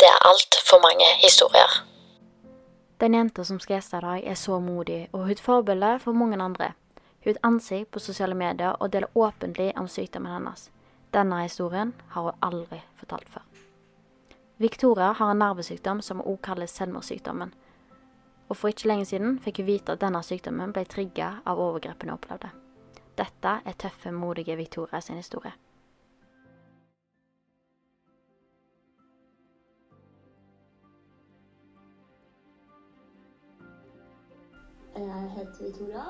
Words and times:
Det 0.00 0.08
er 0.08 0.22
altfor 0.24 0.78
mange 0.80 1.04
historier. 1.20 1.72
Den 3.00 3.14
jenta 3.14 3.44
som 3.44 3.58
skal 3.60 3.74
gjeste 3.74 3.98
i 3.98 4.00
dag, 4.00 4.22
er 4.24 4.34
så 4.34 4.58
modig, 4.60 5.08
og 5.12 5.20
hun 5.20 5.28
er 5.28 5.32
et 5.32 5.42
forbilde 5.44 5.90
for 6.00 6.16
mange 6.16 6.38
andre. 6.42 6.70
Hun 7.24 7.28
er 7.28 7.30
et 7.30 7.42
ansikt 7.44 7.90
på 7.90 8.00
sosiale 8.00 8.34
medier 8.34 8.72
og 8.80 8.92
deler 8.92 9.12
åpentlig 9.14 9.74
om 9.76 9.88
sykdommen 9.88 10.32
hennes. 10.32 10.70
Denne 11.12 11.42
historien 11.42 11.92
har 12.08 12.22
hun 12.22 12.40
aldri 12.42 12.80
fortalt 12.96 13.28
før. 13.28 13.44
Victoria 14.58 15.12
har 15.12 15.30
en 15.30 15.38
nervesykdom 15.44 16.00
som 16.00 16.20
også 16.20 16.42
kalles 16.42 16.70
selvmordssykdommen. 16.70 17.54
Og 18.48 18.56
for 18.56 18.68
ikke 18.68 18.88
lenge 18.88 19.04
siden 19.04 19.38
fikk 19.38 19.60
hun 19.60 19.66
vite 19.66 19.92
at 19.92 20.00
denne 20.00 20.22
sykdommen 20.22 20.72
ble 20.72 20.84
trigga 20.84 21.34
av 21.44 21.60
overgrepene 21.60 22.12
hun 22.12 22.16
opplevde. 22.16 22.48
Dette 23.18 23.58
er 23.64 23.76
tøffe, 23.76 24.12
modige 24.12 24.56
Victoria 24.56 25.00
sin 25.00 25.20
historie. 25.20 25.52
Jeg 34.96 35.30
heter 35.36 35.64
Victoria. 35.64 36.02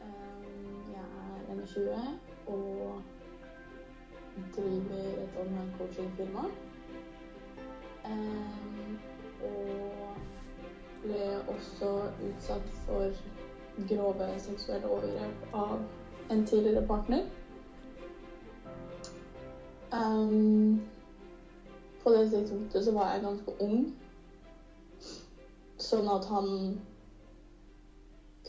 Eh, 0.00 0.92
Jeg 0.92 1.04
er 1.48 1.54
21 1.54 2.18
og 2.46 3.02
driver 4.56 5.22
et 5.22 5.30
online 5.40 5.74
coachingfirma. 5.78 6.44
Eh, 8.04 8.66
Og 9.42 10.16
ble 11.02 11.38
også 11.48 12.10
utsatt 12.28 12.68
for 12.86 13.10
grove 13.88 14.38
seksuelle 14.38 14.88
overgrep 14.88 15.54
av 15.54 15.78
en 16.30 16.46
tidligere 16.46 16.86
partner. 16.86 17.22
Eh, 19.92 20.78
På 22.02 22.10
det 22.10 22.30
tidspunktet 22.30 22.84
så 22.84 22.92
var 22.92 23.12
jeg 23.12 23.22
ganske 23.22 23.52
ung, 23.60 23.96
sånn 25.78 26.08
at 26.08 26.24
han 26.24 26.80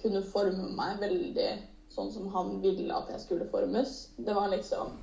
kunne 0.01 0.21
forme 0.25 0.69
meg 0.77 0.99
veldig 1.01 1.49
sånn 1.93 2.11
som 2.13 2.27
han 2.33 2.57
ville 2.61 2.93
at 2.93 3.09
jeg 3.11 3.23
skulle 3.23 3.47
formes. 3.51 4.09
Det 4.17 4.35
var 4.35 4.49
liksom 4.53 4.95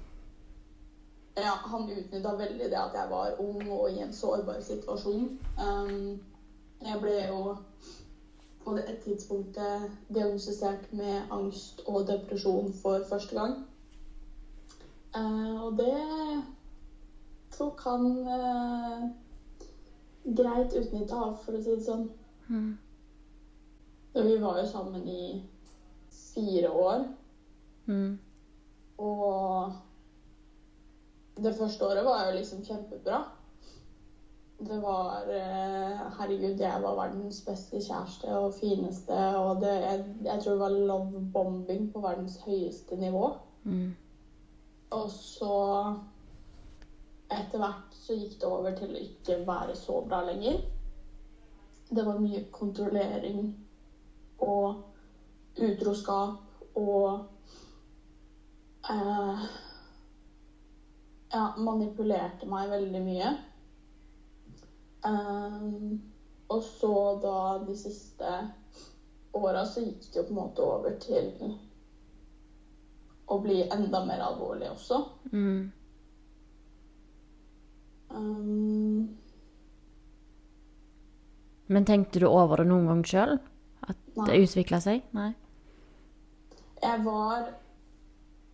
Ja, 1.34 1.56
han 1.66 1.88
utnytta 1.90 2.32
veldig 2.38 2.68
det 2.70 2.78
at 2.78 2.94
jeg 2.94 3.10
var 3.10 3.40
ung 3.42 3.64
og 3.74 3.88
i 3.90 3.98
en 3.98 4.12
sårbar 4.14 4.60
situasjon. 4.62 5.24
Um, 5.58 6.20
jeg 6.84 7.00
ble 7.02 7.14
jo 7.26 7.38
på 8.64 8.74
det 8.76 8.94
tidspunktet 9.02 9.90
diagnostisert 10.14 10.92
med 10.92 11.32
angst 11.34 11.82
og 11.90 12.06
depresjon 12.06 12.70
for 12.72 13.02
første 13.08 13.34
gang. 13.34 13.56
Uh, 15.16 15.64
og 15.66 15.76
det 15.78 15.98
tok 17.58 17.82
han 17.82 18.06
uh, 18.26 19.02
greit 20.24 20.72
utnytta 20.72 21.18
av, 21.26 21.34
for 21.42 21.58
å 21.58 21.60
si 21.60 21.74
det 21.74 21.84
sånn. 21.84 22.06
Så 22.46 22.83
vi 24.22 24.38
var 24.38 24.58
jo 24.60 24.66
sammen 24.66 25.08
i 25.08 25.42
fire 26.34 26.70
år. 26.70 27.06
Mm. 27.86 28.18
Og 28.98 29.72
det 31.36 31.54
første 31.58 31.86
året 31.86 32.04
var 32.04 32.28
jo 32.28 32.36
liksom 32.36 32.62
kjempebra. 32.64 33.24
Det 34.58 34.76
var 34.82 35.26
eh, 35.34 36.04
Herregud, 36.18 36.60
jeg 36.60 36.82
var 36.82 36.94
verdens 36.96 37.40
beste 37.46 37.80
kjæreste 37.82 38.30
og 38.38 38.54
fineste. 38.54 39.18
Og 39.36 39.60
det, 39.60 39.72
jeg, 39.82 40.04
jeg 40.24 40.42
tror 40.42 40.52
det 40.52 40.60
var 40.60 40.78
love 40.92 41.24
bombing 41.32 41.92
på 41.92 42.00
verdens 42.00 42.38
høyeste 42.46 42.96
nivå. 42.96 43.32
Mm. 43.64 43.96
Og 44.90 45.10
så 45.10 45.56
etter 47.34 47.58
hvert 47.58 47.98
så 47.98 48.14
gikk 48.14 48.38
det 48.40 48.48
over 48.48 48.76
til 48.78 48.94
å 48.94 49.02
ikke 49.02 49.40
være 49.48 49.74
så 49.78 49.98
bra 50.06 50.22
lenger. 50.28 50.60
Det 51.90 52.06
var 52.06 52.22
mye 52.22 52.44
kontrollering 52.54 53.48
og 54.42 55.60
utroskap 55.60 56.74
og 56.74 57.26
eh, 58.90 59.44
Ja, 61.34 61.48
manipulerte 61.58 62.46
meg 62.46 62.68
veldig 62.70 63.00
mye. 63.02 63.30
Eh, 65.08 65.64
og 66.54 66.60
så 66.62 66.92
da 67.22 67.38
de 67.66 67.74
siste 67.74 68.34
åra 69.34 69.64
så 69.66 69.82
gikk 69.82 70.04
det 70.12 70.20
jo 70.20 70.26
på 70.28 70.30
en 70.30 70.38
måte 70.38 70.62
over 70.62 70.94
til 71.02 71.32
å 73.26 73.40
bli 73.42 73.64
enda 73.72 74.04
mer 74.06 74.22
alvorlig 74.22 74.68
også. 74.70 75.00
Mm. 75.32 75.72
Um, 78.14 79.08
Men 81.66 81.88
tenkte 81.88 82.20
du 82.22 82.28
over 82.28 82.62
det 82.62 82.68
noen 82.70 82.86
gang 82.92 83.02
sjøl? 83.08 83.38
At 84.14 84.28
det 84.28 84.36
Nei. 84.36 84.44
utvikla 84.46 84.80
seg? 84.80 85.02
Nei? 85.16 85.32
jeg 86.84 87.04
var 87.04 87.52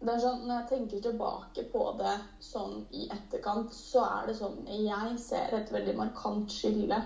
det 0.01 0.15
er 0.15 0.21
sånn, 0.23 0.45
Når 0.49 0.55
jeg 0.55 0.69
tenker 0.71 1.03
tilbake 1.05 1.67
på 1.73 1.83
det 1.99 2.15
sånn 2.41 2.79
i 2.97 3.07
etterkant, 3.13 3.75
så 3.77 4.05
er 4.07 4.31
det 4.31 4.37
sånn 4.39 4.63
Jeg 4.71 5.19
ser 5.21 5.57
et 5.59 5.73
veldig 5.75 5.97
markant 5.99 6.53
skille 6.53 7.03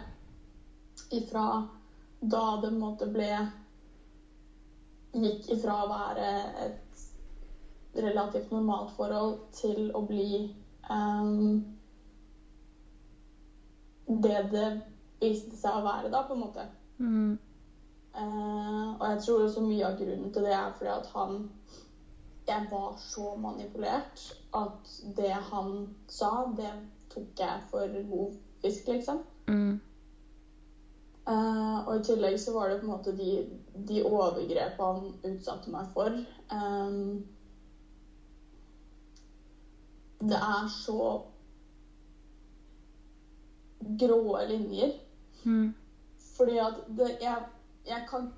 ifra 1.14 1.64
da 2.22 2.44
det 2.62 2.70
på 2.70 2.72
en 2.72 2.80
måte 2.80 3.08
ble 3.10 3.30
Gikk 5.14 5.50
ifra 5.56 5.74
å 5.82 5.90
være 5.90 6.30
et 6.64 7.02
relativt 8.02 8.50
normalt 8.50 8.94
forhold 8.96 9.36
til 9.54 9.90
å 9.94 10.00
bli 10.08 10.48
um, 10.90 11.60
det 14.24 14.40
det 14.50 14.64
viste 15.20 15.54
seg 15.54 15.78
å 15.78 15.84
være, 15.84 16.10
da, 16.10 16.24
på 16.26 16.34
en 16.34 16.42
måte. 16.42 16.64
Mm. 16.98 17.36
Uh, 18.14 18.94
og 19.00 19.08
jeg 19.11 19.22
tror 19.25 19.43
også 19.43 19.62
mye 19.64 19.87
av 19.87 19.96
grunnen 19.99 20.31
til 20.32 20.44
det 20.46 20.52
er 20.55 20.75
fordi 20.78 20.90
at 20.93 21.08
han 21.16 21.32
Jeg 22.46 22.69
var 22.70 22.93
så 23.00 23.32
manipulert 23.40 24.20
at 24.55 24.93
det 25.16 25.32
han 25.49 25.70
sa, 26.08 26.31
det 26.56 26.70
tok 27.11 27.40
jeg 27.40 27.62
for 27.70 27.96
god 28.11 28.34
fisk, 28.62 28.87
liksom. 28.87 29.22
Mm. 29.49 29.81
Uh, 31.26 31.88
og 31.88 31.96
i 31.96 32.02
tillegg 32.05 32.37
så 32.40 32.52
var 32.52 32.69
det 32.69 32.81
på 32.81 32.87
en 32.87 32.93
måte 32.93 33.14
de, 33.16 33.31
de 33.88 34.02
overgrepene 34.05 34.90
han 34.99 35.32
utsatte 35.32 35.72
meg 35.72 35.88
for. 35.96 36.19
Um, 36.52 37.25
det 40.20 40.37
er 40.37 40.69
så 40.69 40.99
grå 44.05 44.38
linjer. 44.49 44.93
Mm. 45.44 45.75
Fordi 46.37 46.58
at 46.58 46.75
det 46.88 47.10
Jeg, 47.20 47.43
jeg 47.86 48.06
kan 48.10 48.32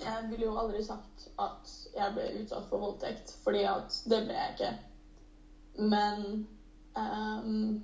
Jeg 0.00 0.28
ville 0.30 0.44
jo 0.44 0.58
aldri 0.58 0.82
sagt 0.84 1.28
at 1.40 1.70
jeg 1.96 2.14
ble 2.14 2.26
utsatt 2.42 2.68
for 2.68 2.82
voldtekt, 2.84 3.32
fordi 3.44 3.64
at 3.64 3.96
det 4.10 4.20
ble 4.26 4.36
jeg 4.36 4.52
ikke. 4.54 4.72
Men 5.78 6.20
um, 6.96 7.80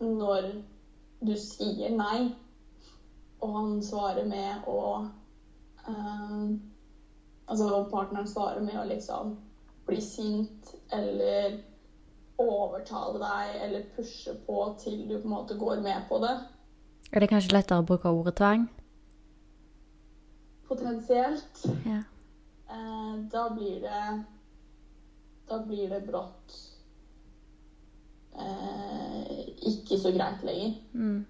når 0.00 0.48
du 1.26 1.34
sier 1.38 1.90
nei, 1.94 2.30
og 3.42 3.56
han 3.58 3.82
svarer 3.82 4.26
med 4.30 4.68
å 4.70 4.78
um, 5.88 6.54
Altså 7.44 7.66
partneren 7.90 8.28
svarer 8.30 8.62
med 8.64 8.78
å 8.80 8.86
liksom 8.88 9.34
bli 9.84 9.98
sint 10.00 10.70
eller 10.96 11.58
overtale 12.40 13.20
deg 13.20 13.58
eller 13.66 13.90
pushe 13.92 14.32
på 14.46 14.62
til 14.80 15.02
du 15.10 15.18
på 15.18 15.28
en 15.28 15.34
måte 15.34 15.58
går 15.60 15.82
med 15.84 16.06
på 16.08 16.22
det. 16.24 16.32
Er 17.12 17.20
det 17.20 17.28
kanskje 17.30 17.54
lettere 17.54 17.82
å 17.82 17.86
bruke 17.86 18.10
ordet 18.10 18.36
tvang? 18.40 18.68
Potensielt. 20.68 21.64
Ja. 21.86 22.00
Eh, 22.70 23.16
da 23.32 23.48
blir 23.54 23.80
det 23.80 24.04
Da 25.48 25.58
blir 25.60 25.90
det 25.90 26.06
brått 26.06 26.54
eh, 28.32 29.42
ikke 29.68 29.98
så 30.00 30.12
greit 30.14 30.40
lenger. 30.42 30.78
Mm. 30.94 31.26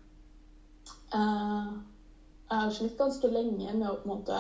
Eh, 1.15 1.73
jeg 2.51 2.61
har 2.61 2.71
slitt 2.71 2.99
ganske 2.99 3.31
lenge 3.33 3.75
med 3.75 3.89
å 3.89 3.97
på 3.97 4.07
en 4.07 4.13
måte 4.13 4.39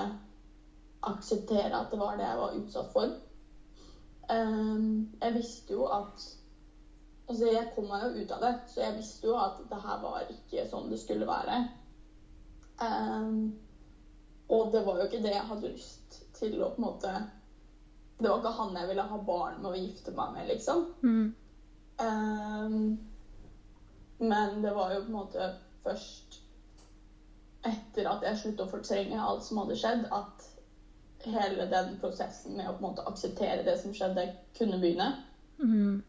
akseptere 1.04 1.75
at 1.75 1.90
det 1.90 1.98
var 2.00 2.16
det 2.16 2.28
jeg 2.28 2.38
var 2.38 2.58
utsatt 2.60 2.92
for. 2.92 3.16
Um, 4.30 5.10
jeg 5.20 5.34
visste 5.34 5.75
jo 5.75 5.84
at 5.92 6.22
Altså, 7.25 7.47
jeg 7.49 7.71
kom 7.75 7.87
meg 7.88 8.03
jo 8.05 8.23
ut 8.23 8.32
av 8.37 8.43
det, 8.44 8.53
så 8.69 8.82
jeg 8.82 8.97
visste 8.99 9.29
jo 9.31 9.37
at 9.41 9.62
det 9.71 9.81
her 9.81 10.00
var 10.03 10.26
ikke 10.29 10.67
sånn 10.69 10.91
det 10.93 10.99
skulle 11.00 11.29
være. 11.29 11.62
Um, 12.82 13.55
og 14.53 14.73
det 14.75 14.82
var 14.85 15.00
jo 15.00 15.06
ikke 15.09 15.23
det 15.25 15.32
jeg 15.32 15.49
hadde 15.49 15.71
lyst 15.73 16.19
til 16.37 16.59
å 16.59 16.73
på 16.75 16.81
en 16.81 16.85
måte 16.88 17.11
Det 18.19 18.26
var 18.26 18.41
ikke 18.41 18.50
han 18.56 18.75
jeg 18.76 18.88
ville 18.88 19.05
ha 19.09 19.19
barn 19.29 19.61
med 19.62 19.71
å 19.71 19.79
gifte 19.79 20.12
meg 20.17 20.35
med, 20.35 20.49
liksom. 20.50 20.85
Mm. 21.03 21.26
Um, 22.03 22.79
men 24.19 24.61
det 24.62 24.73
var 24.75 24.93
jo 24.93 25.05
på 25.05 25.11
en 25.11 25.17
måte 25.17 25.49
først 25.85 26.41
etter 27.65 28.09
at 28.11 28.25
jeg 28.26 28.41
sluttet 28.41 28.67
å 28.67 28.71
fortrenge 28.71 29.21
alt 29.21 29.44
som 29.47 29.62
hadde 29.62 29.76
skjedd, 29.81 30.05
at 30.12 30.50
hele 31.25 31.67
den 31.71 31.94
prosessen 32.00 32.59
med 32.59 32.69
å 32.69 32.75
på 32.75 32.82
en 32.82 32.88
måte 32.91 33.06
akseptere 33.09 33.65
det 33.65 33.79
som 33.81 33.94
skjedde, 33.97 34.26
kunne 34.59 34.79
begynne. 34.82 35.09
Mm. 35.59 36.03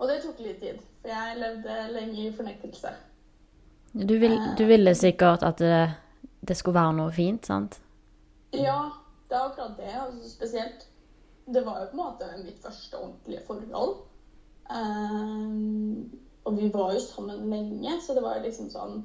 Og 0.00 0.08
det 0.08 0.22
tok 0.24 0.38
litt 0.40 0.60
tid, 0.62 0.80
for 1.02 1.12
jeg 1.12 1.38
levde 1.40 1.76
lenge 1.92 2.22
i 2.24 2.32
fornektelse. 2.32 2.92
Du, 3.92 4.14
vil, 4.22 4.36
du 4.56 4.64
ville 4.70 4.94
sikkert 4.96 5.44
at 5.44 5.60
det, 5.60 5.80
det, 6.40 6.56
skulle 6.56 6.78
være 6.78 6.96
noe 6.96 7.12
fint, 7.12 7.44
sant? 7.50 7.76
Ja, 8.54 8.78
det 9.28 9.36
er 9.36 9.48
akkurat 9.50 9.76
det. 9.76 9.92
Altså, 9.92 10.30
spesielt 10.30 10.86
Det 11.50 11.64
var 11.66 11.80
jo 11.80 11.86
på 11.90 11.96
en 11.96 12.02
måte 12.04 12.26
mitt 12.44 12.60
første 12.62 12.96
ordentlige 12.96 13.42
forhold. 13.46 13.96
Um, 14.70 16.10
og 16.44 16.56
vi 16.56 16.68
var 16.72 16.92
jo 16.94 17.00
sammen 17.02 17.50
lenge, 17.50 17.96
så 18.00 18.14
det 18.14 18.22
var 18.22 18.38
jo 18.38 18.44
liksom 18.44 18.68
sånn 18.70 19.00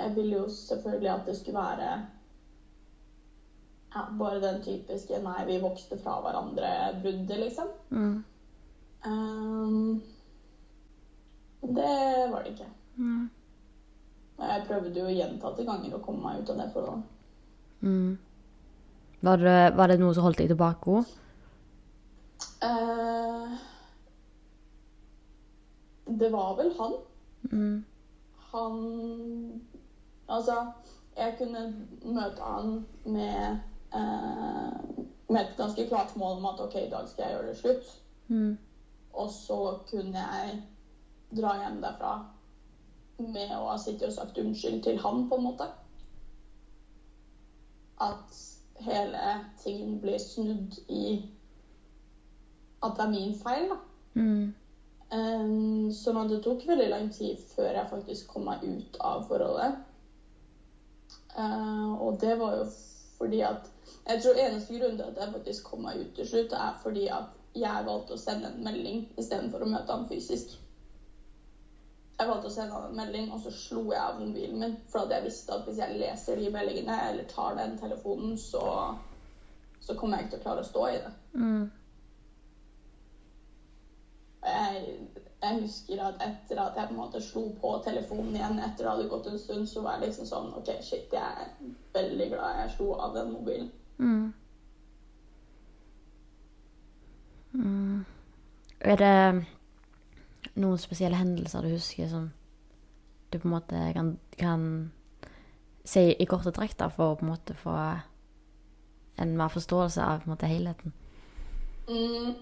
Jeg 0.00 0.16
ville 0.16 0.40
jo 0.40 0.48
selvfølgelig 0.50 1.10
at 1.12 1.28
det 1.28 1.36
skulle 1.38 1.60
være 1.60 1.92
ja, 3.94 4.02
bare 4.18 4.40
den 4.42 4.60
typiske 4.62 5.18
'nei, 5.22 5.44
vi 5.46 5.60
vokste 5.62 5.98
fra 5.98 6.20
hverandre'-bruddet, 6.24 7.38
liksom. 7.40 7.70
Mm. 7.90 8.24
Um, 9.06 10.02
det 11.60 12.30
var 12.32 12.42
det 12.42 12.52
ikke. 12.54 12.68
Mm. 12.96 13.30
Jeg 14.40 14.64
prøvde 14.66 15.00
jo 15.00 15.12
gjentatte 15.12 15.64
ganger 15.64 15.96
å 15.96 16.02
komme 16.04 16.24
meg 16.24 16.42
ut 16.42 16.52
av 16.52 16.60
det 16.60 16.68
forholdet. 16.74 17.16
Mm. 17.80 18.18
Var, 19.20 19.36
det, 19.36 19.58
var 19.76 19.92
det 19.92 19.98
noe 20.00 20.14
som 20.16 20.24
holdt 20.24 20.40
deg 20.40 20.48
tilbake? 20.52 21.02
Uh, 22.64 23.56
det 26.20 26.32
var 26.32 26.56
vel 26.60 26.72
han. 26.78 26.96
Mm. 27.50 27.76
Han 28.52 28.80
Altså, 30.30 30.54
jeg 31.16 31.34
kunne 31.38 31.60
møte 32.04 32.42
han 32.46 32.86
med, 33.04 33.58
uh, 33.94 34.76
med 35.28 35.40
et 35.40 35.56
ganske 35.58 35.86
klart 35.88 36.12
mål 36.16 36.36
om 36.38 36.46
at 36.52 36.60
OK, 36.62 36.76
i 36.78 36.90
dag 36.90 37.08
skal 37.08 37.24
jeg 37.24 37.34
gjøre 37.34 37.48
det 37.48 37.56
slutt. 37.58 37.88
Mm. 38.28 38.52
Og 39.20 39.30
så 39.32 39.58
kunne 39.90 40.22
jeg 40.24 40.60
dra 41.36 41.56
hjem 41.60 41.80
derfra 41.82 42.14
med 43.20 43.52
å 43.56 43.66
ha 43.68 43.76
sittet 43.78 44.08
og 44.08 44.16
sagt 44.16 44.38
unnskyld 44.40 44.80
til 44.86 45.00
han, 45.02 45.26
på 45.28 45.36
en 45.36 45.44
måte. 45.44 45.66
At 48.00 48.38
hele 48.80 49.34
tingen 49.60 49.98
blir 50.00 50.18
snudd 50.22 50.78
i 50.88 51.04
at 52.80 52.96
det 52.96 53.04
er 53.04 53.12
min 53.12 53.34
feil, 53.36 53.68
da. 53.68 53.76
Mm. 54.16 54.46
Um, 55.10 55.90
sånn 55.92 56.20
at 56.20 56.30
det 56.30 56.38
tok 56.44 56.62
veldig 56.68 56.86
lang 56.88 57.08
tid 57.12 57.40
før 57.50 57.74
jeg 57.74 57.90
faktisk 57.90 58.30
kom 58.30 58.46
meg 58.48 58.62
ut 58.62 58.98
av 59.04 59.26
forholdet. 59.28 59.76
Uh, 61.34 61.98
og 62.00 62.16
det 62.22 62.36
var 62.38 62.56
jo 62.60 62.64
fordi 63.20 63.42
at 63.46 63.68
Jeg 64.08 64.22
tror 64.22 64.38
eneste 64.40 64.78
grunn 64.78 64.96
til 64.96 65.06
at 65.06 65.18
jeg 65.20 65.32
faktisk 65.34 65.66
kom 65.68 65.82
meg 65.84 65.98
ut 66.00 66.14
til 66.16 66.26
slutt, 66.26 66.54
er 66.56 66.78
fordi 66.80 67.04
at 67.12 67.34
jeg 67.56 67.86
valgte 67.86 68.14
å 68.14 68.20
sende 68.20 68.50
en 68.50 68.60
melding 68.64 69.00
istedenfor 69.18 69.64
å 69.64 69.70
møte 69.70 69.94
han 69.94 70.06
fysisk. 70.08 70.54
Jeg 72.20 72.28
valgte 72.28 72.50
å 72.50 72.52
sende 72.52 72.76
han 72.76 72.90
en 72.90 72.98
melding, 72.98 73.30
og 73.32 73.40
så 73.40 73.50
slo 73.54 73.86
jeg 73.90 74.00
av 74.00 74.18
mobilen 74.20 74.60
min. 74.60 74.74
For 74.92 75.02
at 75.02 75.14
jeg 75.14 75.24
visste 75.24 75.56
at 75.56 75.64
hvis 75.66 75.80
jeg 75.80 75.96
leser 75.96 76.36
de 76.36 76.50
meldingene 76.52 76.98
eller 77.08 77.26
tar 77.30 77.56
den 77.56 77.78
telefonen, 77.80 78.34
så, 78.38 78.62
så 79.80 79.96
kommer 79.96 80.18
jeg 80.20 80.28
ikke 80.28 80.34
til 80.34 80.40
å 80.40 80.44
klare 80.44 80.64
å 80.64 80.68
stå 80.68 80.86
i 80.90 80.98
det. 81.00 81.12
Mm. 81.32 81.62
Jeg, 84.40 84.92
jeg, 85.40 85.56
husker 85.62 86.02
at 86.04 86.22
etter 86.24 86.60
at 86.60 86.76
jeg 86.76 86.88
på 86.88 86.94
en 86.94 87.00
måte 87.00 87.20
slo 87.24 87.46
på 87.60 87.72
telefonen 87.84 88.36
igjen 88.36 88.60
etter 88.60 88.84
det 88.84 88.92
hadde 88.92 89.08
gått 89.08 89.30
en 89.32 89.40
stund, 89.40 89.68
så 89.68 89.82
var 89.84 89.96
jeg 89.96 90.10
liksom 90.10 90.28
sånn 90.28 90.52
OK, 90.60 90.70
shit, 90.84 91.08
jeg 91.12 91.44
er 91.44 91.72
veldig 91.96 92.28
glad 92.34 92.60
jeg 92.62 92.74
slo 92.76 92.92
av 93.00 93.16
den 93.16 93.32
mobilen. 93.32 93.68
Mm. 94.00 94.28
Mm. 97.52 98.04
Er 98.80 98.96
det 98.96 99.46
noen 100.56 100.78
spesielle 100.78 101.18
hendelser 101.20 101.64
du 101.64 101.74
husker 101.74 102.08
som 102.08 102.30
du 103.32 103.38
på 103.38 103.48
en 103.48 103.54
måte 103.54 103.80
kan, 103.94 104.14
kan 104.38 104.62
si 105.84 106.10
i 106.12 106.26
korte 106.26 106.52
trekk, 106.54 106.76
da, 106.78 106.88
for 106.88 107.12
å 107.12 107.18
på 107.18 107.26
en 107.26 107.32
måte 107.32 107.56
få 107.58 107.74
en 109.20 109.36
mer 109.36 109.52
forståelse 109.52 110.02
av 110.02 110.22
på 110.22 110.30
en 110.30 110.34
måte 110.34 110.50
helheten? 110.50 110.94
Mm. 111.90 112.34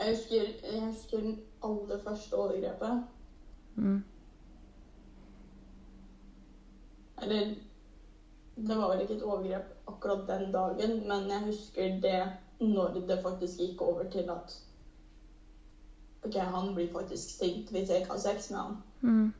Jeg 0.00 0.14
husker, 0.14 0.46
jeg 0.72 0.86
husker 0.86 1.20
den 1.20 1.40
aller 1.62 1.98
første 2.04 2.36
overgrepet. 2.36 3.02
Mm. 3.76 4.04
Eller 7.22 7.54
Det 8.56 8.76
var 8.76 8.90
vel 8.92 9.00
ikke 9.04 9.14
et 9.16 9.22
overgrep 9.22 9.88
akkurat 9.88 10.26
den 10.28 10.52
dagen, 10.52 11.08
men 11.08 11.30
jeg 11.30 11.46
husker 11.46 12.00
det 12.02 12.22
når 12.60 13.00
det 13.08 13.22
faktisk 13.22 13.58
gikk 13.58 13.82
over 13.82 14.10
til 14.10 14.30
at 14.30 14.56
OK, 16.24 16.34
han 16.34 16.74
blir 16.74 16.92
faktisk 16.92 17.38
sint 17.38 17.70
hvis 17.70 17.88
jeg 17.88 18.02
ikke 18.02 18.12
har 18.12 18.20
sex 18.20 18.50
med 18.50 18.58
han. 18.58 18.76
Mm. 19.00 19.32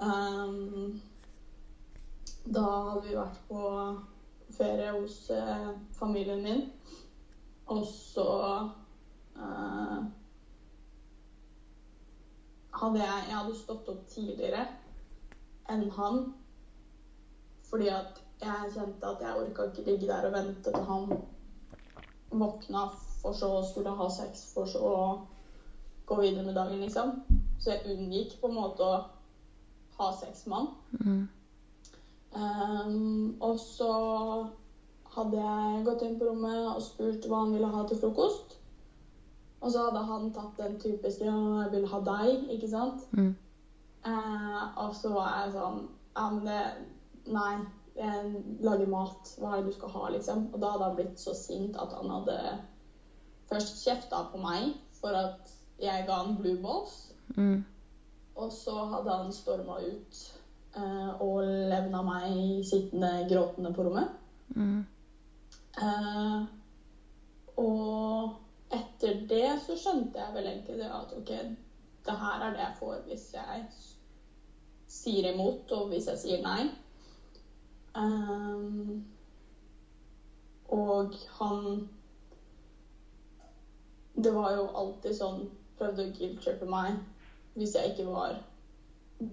Um, 0.00 1.00
da 2.46 2.62
hadde 2.62 3.02
vi 3.06 3.14
vært 3.16 3.38
på 3.48 3.60
ferie 4.56 4.90
hos 4.94 5.30
eh, 5.30 5.70
familien 5.98 6.42
min, 6.42 6.64
og 7.66 7.86
så 7.90 8.26
eh, 9.36 10.02
hadde 12.80 13.00
jeg, 13.02 13.24
jeg 13.28 13.36
hadde 13.36 13.56
stått 13.58 13.90
opp 13.90 14.04
tidligere 14.12 14.66
enn 15.72 15.88
han 15.96 16.20
Fordi 17.76 17.88
at 17.92 18.20
jeg 18.40 18.68
kjente 18.72 19.04
at 19.06 19.18
jeg 19.20 19.36
orka 19.36 19.64
ikke 19.68 19.82
ligge 19.84 20.06
der 20.08 20.24
og 20.24 20.32
vente 20.32 20.70
til 20.72 20.84
han 20.88 21.10
våkna, 22.32 22.86
for 23.20 23.36
så 23.36 23.50
skulle 23.68 23.92
ha 23.98 24.06
sex, 24.08 24.46
for 24.54 24.64
så 24.64 24.80
å 24.80 25.02
gå 26.08 26.16
videre 26.22 26.46
med 26.46 26.56
dagen, 26.56 26.80
liksom. 26.80 27.12
Så 27.60 27.74
jeg 27.74 27.98
unngikk 27.98 28.38
på 28.40 28.48
en 28.48 28.56
måte 28.56 28.86
å 28.86 29.02
ha 29.98 30.08
sex 30.16 30.46
med 30.46 30.56
han. 30.56 30.70
Mm. 31.04 31.28
Um, 32.32 33.36
og 33.44 33.60
så 33.60 33.92
hadde 35.18 35.44
jeg 35.44 35.84
gått 35.90 36.08
inn 36.08 36.16
på 36.16 36.32
rommet 36.32 36.72
og 36.72 36.82
spurt 36.88 37.28
hva 37.28 37.44
han 37.44 37.54
ville 37.58 37.72
ha 37.76 37.84
til 37.84 38.00
frokost. 38.00 38.56
Og 39.60 39.68
så 39.68 39.84
hadde 39.90 40.08
han 40.14 40.32
tatt 40.32 40.56
den 40.64 40.80
typiske 40.80 41.28
'jeg 41.28 41.70
vil 41.76 41.88
ha 41.92 42.04
deg', 42.08 42.50
ikke 42.56 42.72
sant? 42.72 43.04
Mm. 43.12 43.36
Uh, 44.06 44.64
og 44.80 44.94
så 44.96 45.12
var 45.12 45.42
jeg 45.44 45.52
sånn 45.52 45.88
Ja, 46.16 46.30
men 46.30 46.46
det 46.46 46.60
Nei, 47.32 47.52
lage 48.64 48.86
mat. 48.90 49.34
Hva 49.40 49.54
er 49.56 49.62
det 49.62 49.72
du 49.72 49.76
skal 49.78 49.94
ha, 49.94 50.08
liksom? 50.14 50.48
Og 50.52 50.60
da 50.62 50.72
hadde 50.74 50.88
han 50.90 50.98
blitt 50.98 51.20
så 51.20 51.34
sint 51.36 51.78
at 51.80 51.94
han 51.96 52.12
hadde 52.12 52.38
først 53.50 53.84
kjefta 53.84 54.26
på 54.32 54.40
meg 54.42 54.74
for 55.00 55.16
at 55.16 55.52
jeg 55.82 56.06
ga 56.08 56.20
han 56.22 56.36
blue 56.40 56.58
balls. 56.62 56.96
Mm. 57.36 57.64
Og 58.36 58.52
så 58.52 58.74
hadde 58.92 59.16
han 59.16 59.32
storma 59.32 59.78
ut 59.80 60.20
eh, 60.76 61.22
og 61.24 61.42
levna 61.70 62.02
meg 62.06 62.64
sittende 62.68 63.26
gråtende 63.30 63.72
på 63.76 63.86
rommet. 63.86 64.12
Mm. 64.56 64.84
Eh, 65.82 66.40
og 67.60 68.76
etter 68.76 69.22
det 69.30 69.48
så 69.64 69.76
skjønte 69.78 70.20
jeg 70.20 70.34
vel 70.34 70.50
egentlig 70.50 70.80
det 70.80 70.88
at 70.92 71.14
OK, 71.16 71.32
det 72.06 72.16
her 72.22 72.42
er 72.42 72.54
det 72.54 72.64
jeg 72.64 72.78
får 72.80 72.98
hvis 73.08 73.28
jeg 73.34 73.62
sier 74.96 75.32
imot, 75.32 75.70
og 75.72 75.88
hvis 75.92 76.08
jeg 76.12 76.22
sier 76.22 76.42
nei. 76.44 76.68
Ehm, 77.96 79.00
og 80.68 81.14
han 81.38 81.60
Det 84.16 84.32
var 84.34 84.50
jo 84.52 84.66
alltid 84.74 85.14
sånn 85.16 85.38
Prøvde 85.78 86.06
å 86.06 86.12
guilt-trippe 86.18 86.68
meg 86.68 86.96
hvis 87.56 87.72
jeg 87.76 87.92
ikke 87.92 88.04
var 88.04 88.36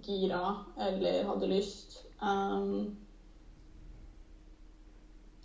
gira 0.06 0.42
eller 0.80 1.26
hadde 1.28 1.48
lyst. 1.52 1.98
Um, 2.24 2.94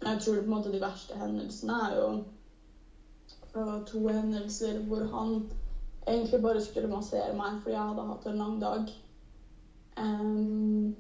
jeg 0.05 0.21
tror 0.23 0.39
på 0.39 0.47
en 0.47 0.53
måte 0.53 0.71
de 0.71 0.79
verste 0.83 1.17
hendelsene 1.19 1.79
er 1.89 1.97
jo 1.99 3.79
to 3.91 4.05
hendelser 4.15 4.79
hvor 4.87 5.09
han 5.11 5.41
egentlig 6.07 6.41
bare 6.43 6.61
skulle 6.63 6.91
massere 6.91 7.35
meg 7.35 7.59
fordi 7.59 7.75
jeg 7.75 7.91
hadde 7.91 8.07
hatt 8.13 8.27
en 8.31 8.41
lang 8.45 8.57
dag. 8.63 8.93
Ehm, 9.99 10.95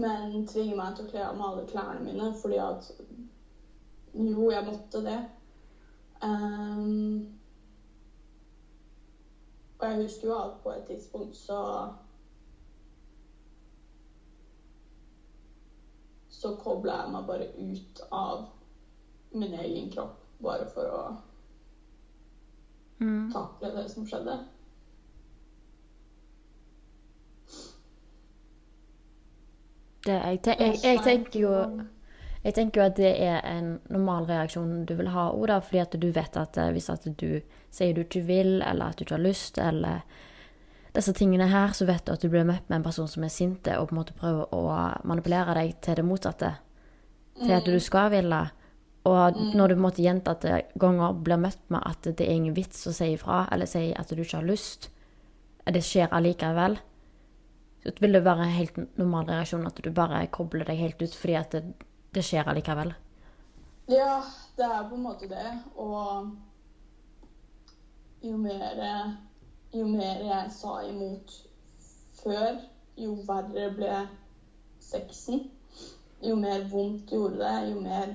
men 0.00 0.44
tvinge 0.48 0.74
meg 0.78 0.94
til 0.96 1.04
å 1.04 1.10
kle 1.10 1.24
av 1.26 1.36
meg 1.36 1.46
alle 1.50 1.64
klærne 1.68 2.04
mine 2.04 2.30
fordi 2.38 2.58
at 2.62 2.90
Jo, 4.12 4.50
jeg 4.52 4.64
måtte 4.64 5.00
det. 5.06 5.18
Um, 6.22 7.22
og 9.78 9.86
jeg 9.88 9.96
husker 10.02 10.28
jo 10.28 10.34
at 10.36 10.58
på 10.62 10.70
et 10.74 10.84
tidspunkt 10.84 11.36
så 11.36 11.58
så 16.32 16.50
kobla 16.58 16.96
jeg 17.02 17.10
meg 17.14 17.26
bare 17.28 17.46
ut 17.54 18.00
av 18.18 18.44
min 19.32 19.54
egen 19.54 19.88
kropp, 19.92 20.24
bare 20.42 20.66
for 20.68 20.88
å 20.90 21.02
Mm. 23.00 23.32
takle 23.32 23.70
det 23.74 23.86
som 23.90 24.04
skjedde. 24.06 24.38
Det, 30.02 30.14
jeg, 30.14 30.40
te 30.42 30.56
jeg, 30.58 30.78
jeg, 30.82 31.00
tenker 31.04 31.38
jo, 31.44 31.52
jeg 32.42 32.56
tenker 32.56 32.80
jo 32.80 32.86
at 32.88 32.98
det 32.98 33.12
er 33.22 33.38
en 33.46 33.76
normal 33.92 34.26
reaksjon 34.26 34.82
du 34.88 34.96
vil 34.98 35.12
ha 35.14 35.28
òg, 35.30 35.46
da, 35.50 35.60
fordi 35.62 35.82
at 35.84 35.96
du 36.02 36.08
vet 36.10 36.38
at 36.40 36.58
eh, 36.58 36.72
hvis 36.74 36.90
at 36.90 37.06
du 37.06 37.40
sier 37.72 37.94
du 37.94 38.02
ikke 38.02 38.24
vil, 38.26 38.56
eller 38.66 38.90
at 38.90 38.98
du 38.98 39.06
ikke 39.06 39.18
har 39.18 39.24
lyst, 39.24 39.60
eller 39.62 40.02
disse 40.92 41.14
tingene 41.16 41.46
her, 41.48 41.72
så 41.72 41.86
vet 41.88 42.04
du 42.04 42.12
at 42.12 42.24
du 42.24 42.28
blir 42.32 42.44
møtt 42.48 42.66
med 42.68 42.80
en 42.80 42.88
person 42.88 43.08
som 43.08 43.24
er 43.24 43.32
sinte 43.32 43.78
og 43.78 43.88
på 43.88 43.94
en 43.94 44.00
måte 44.02 44.16
prøver 44.18 44.50
å 44.52 44.64
manipulere 45.08 45.54
deg 45.56 45.78
til 45.84 45.96
det 46.00 46.04
motsatte. 46.04 46.50
Til 47.38 47.54
at 47.56 47.64
du 47.64 47.78
skal 47.80 48.10
ville. 48.12 48.42
Og 49.08 49.38
når 49.56 49.72
du 49.72 49.74
på 49.74 49.80
en 49.80 49.86
måte 49.86 50.04
gjentatte 50.04 50.58
ganger 50.78 51.16
blir 51.24 51.40
møtt 51.40 51.62
med 51.72 51.80
at 51.88 52.04
det 52.04 52.26
er 52.26 52.34
ingen 52.36 52.54
vits 52.54 52.84
å 52.86 52.92
si 52.94 53.14
ifra, 53.14 53.46
eller 53.54 53.70
si 53.70 53.88
at 53.96 54.12
du 54.12 54.20
ikke 54.20 54.42
har 54.42 54.50
lyst, 54.50 54.90
det 55.64 55.82
skjer 55.86 56.12
allikevel, 56.12 56.76
så 57.84 57.92
vil 58.00 58.12
det 58.14 58.24
være 58.24 58.46
en 58.46 58.56
helt 58.56 58.76
normal 58.98 59.26
reaksjon 59.30 59.66
at 59.66 59.80
du 59.84 59.90
bare 59.90 60.26
kobler 60.34 60.68
deg 60.68 60.78
helt 60.78 61.02
ut 61.02 61.16
fordi 61.18 61.34
at 61.38 61.56
det, 61.56 61.62
det 62.14 62.24
skjer 62.24 62.48
allikevel. 62.48 62.94
Ja, 63.90 64.22
det 64.56 64.66
er 64.68 64.88
på 64.88 64.94
en 64.94 65.02
måte 65.02 65.28
det. 65.28 65.48
Og 65.74 66.30
jo 68.22 68.36
mer, 68.38 68.82
jo 69.74 69.86
mer 69.90 70.22
jeg 70.28 70.52
sa 70.54 70.76
imot 70.86 71.34
før, 72.22 72.60
jo 72.96 73.16
verre 73.26 73.70
ble 73.74 73.96
sexen. 74.82 75.48
Jo 76.22 76.36
mer 76.38 76.68
vondt 76.70 77.10
gjorde 77.10 77.40
det, 77.42 77.56
jo 77.72 77.80
mer 77.82 78.14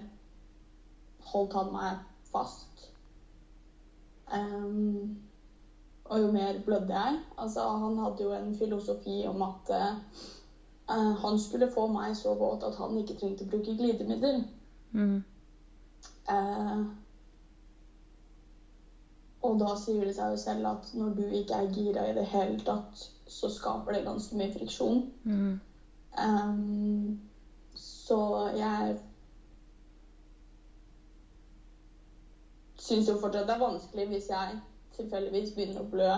holdt 1.28 1.58
han 1.60 1.74
meg 1.74 2.06
fast. 2.32 2.86
Ehm, 4.32 5.27
og 6.10 6.20
jo 6.22 6.32
mer 6.32 6.60
blødde 6.66 6.94
jeg. 6.94 7.20
Altså, 7.38 7.68
han 7.70 7.98
hadde 7.98 8.24
jo 8.24 8.34
en 8.34 8.56
filosofi 8.56 9.26
om 9.28 9.42
at 9.42 9.74
uh, 10.90 11.16
han 11.24 11.40
skulle 11.40 11.72
få 11.74 11.88
meg 11.92 12.16
så 12.18 12.34
våt 12.36 12.64
at 12.64 12.76
han 12.76 12.98
ikke 12.98 13.18
trengte 13.20 13.48
å 13.48 13.52
bruke 13.52 13.76
glidemiddel. 13.80 14.44
Mm. 14.92 15.20
Uh, 16.32 16.86
og 19.48 19.60
da 19.60 19.76
sier 19.80 20.08
det 20.08 20.16
seg 20.16 20.34
jo 20.34 20.40
selv 20.42 20.68
at 20.72 20.90
når 20.98 21.14
du 21.20 21.24
ikke 21.28 21.60
er 21.62 21.74
gira 21.76 22.08
i 22.10 22.16
det 22.18 22.26
hele 22.32 22.60
tatt, 22.68 23.08
så 23.28 23.50
skaper 23.52 23.96
det 23.96 24.06
ganske 24.08 24.36
mye 24.40 24.54
friksjon. 24.54 25.04
Mm. 25.24 25.60
Um, 26.18 27.20
så 27.76 28.20
jeg 28.58 28.98
syns 32.88 33.10
jo 33.10 33.20
fortsatt 33.20 33.48
det 33.48 33.56
er 33.56 33.62
vanskelig 33.62 34.08
hvis 34.12 34.30
jeg 34.32 34.58
tilfeldigvis 34.98 35.54
begynner 35.56 35.84
å 35.84 35.92
blø 35.92 36.14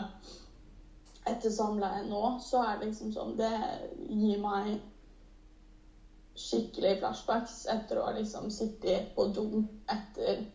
etter 1.30 1.52
samleie 1.54 2.06
nå, 2.08 2.22
så 2.42 2.62
er 2.64 2.80
det 2.80 2.90
liksom 2.90 3.12
sånn 3.14 3.36
Det 3.38 3.52
gir 4.08 4.40
meg 4.42 4.80
skikkelig 6.40 6.96
flashbacks 7.02 7.66
etter 7.70 8.00
å 8.00 8.06
ha 8.08 8.14
liksom 8.16 8.48
sittet 8.54 9.12
på 9.16 9.28
do 9.36 9.64
etter 9.92 10.46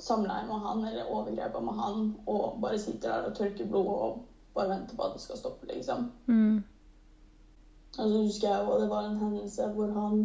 samleie 0.00 0.46
med 0.48 0.62
han 0.64 0.84
eller 0.84 1.10
overgrepet 1.12 1.64
med 1.64 1.76
han 1.80 2.06
og 2.24 2.56
bare 2.62 2.80
sitter 2.80 3.10
der 3.10 3.28
og 3.28 3.36
tørker 3.36 3.68
blod 3.68 3.90
og 3.94 4.22
bare 4.54 4.70
venter 4.70 4.96
på 4.96 5.04
at 5.04 5.16
det 5.16 5.22
skal 5.24 5.38
stoppe, 5.38 5.66
liksom. 5.70 6.06
Mm. 6.30 6.62
Og 7.98 8.10
så 8.10 8.22
husker 8.22 8.48
jeg 8.48 8.64
jo 8.64 8.78
det 8.80 8.88
var 8.90 9.08
en 9.08 9.20
hendelse 9.20 9.68
hvor 9.74 9.92
han 9.94 10.24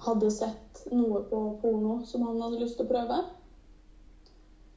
hadde 0.00 0.30
sett 0.32 0.82
noe 0.90 1.20
på 1.28 1.42
porno 1.60 2.00
som 2.06 2.24
han 2.26 2.40
hadde 2.40 2.62
lyst 2.62 2.78
til 2.78 2.88
å 2.88 2.90
prøve. 2.90 3.20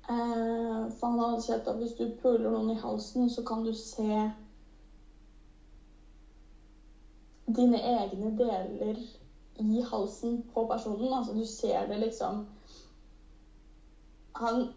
Eh, 0.10 0.92
for 1.00 1.08
han 1.08 1.20
hadde 1.20 1.42
sett 1.42 1.68
at 1.68 1.78
hvis 1.80 1.94
du 1.96 2.10
puler 2.22 2.50
noen 2.52 2.74
i 2.74 2.80
halsen, 2.80 3.30
så 3.30 3.44
kan 3.48 3.64
du 3.64 3.72
se 3.74 4.32
dine 7.56 7.80
egne 7.80 8.32
deler 8.38 9.00
i 9.60 9.82
halsen 9.92 10.42
på 10.54 10.66
personen. 10.68 11.14
Altså 11.14 11.34
du 11.34 11.46
ser 11.46 11.88
det 11.88 12.00
liksom 12.00 12.46
Han 14.36 14.68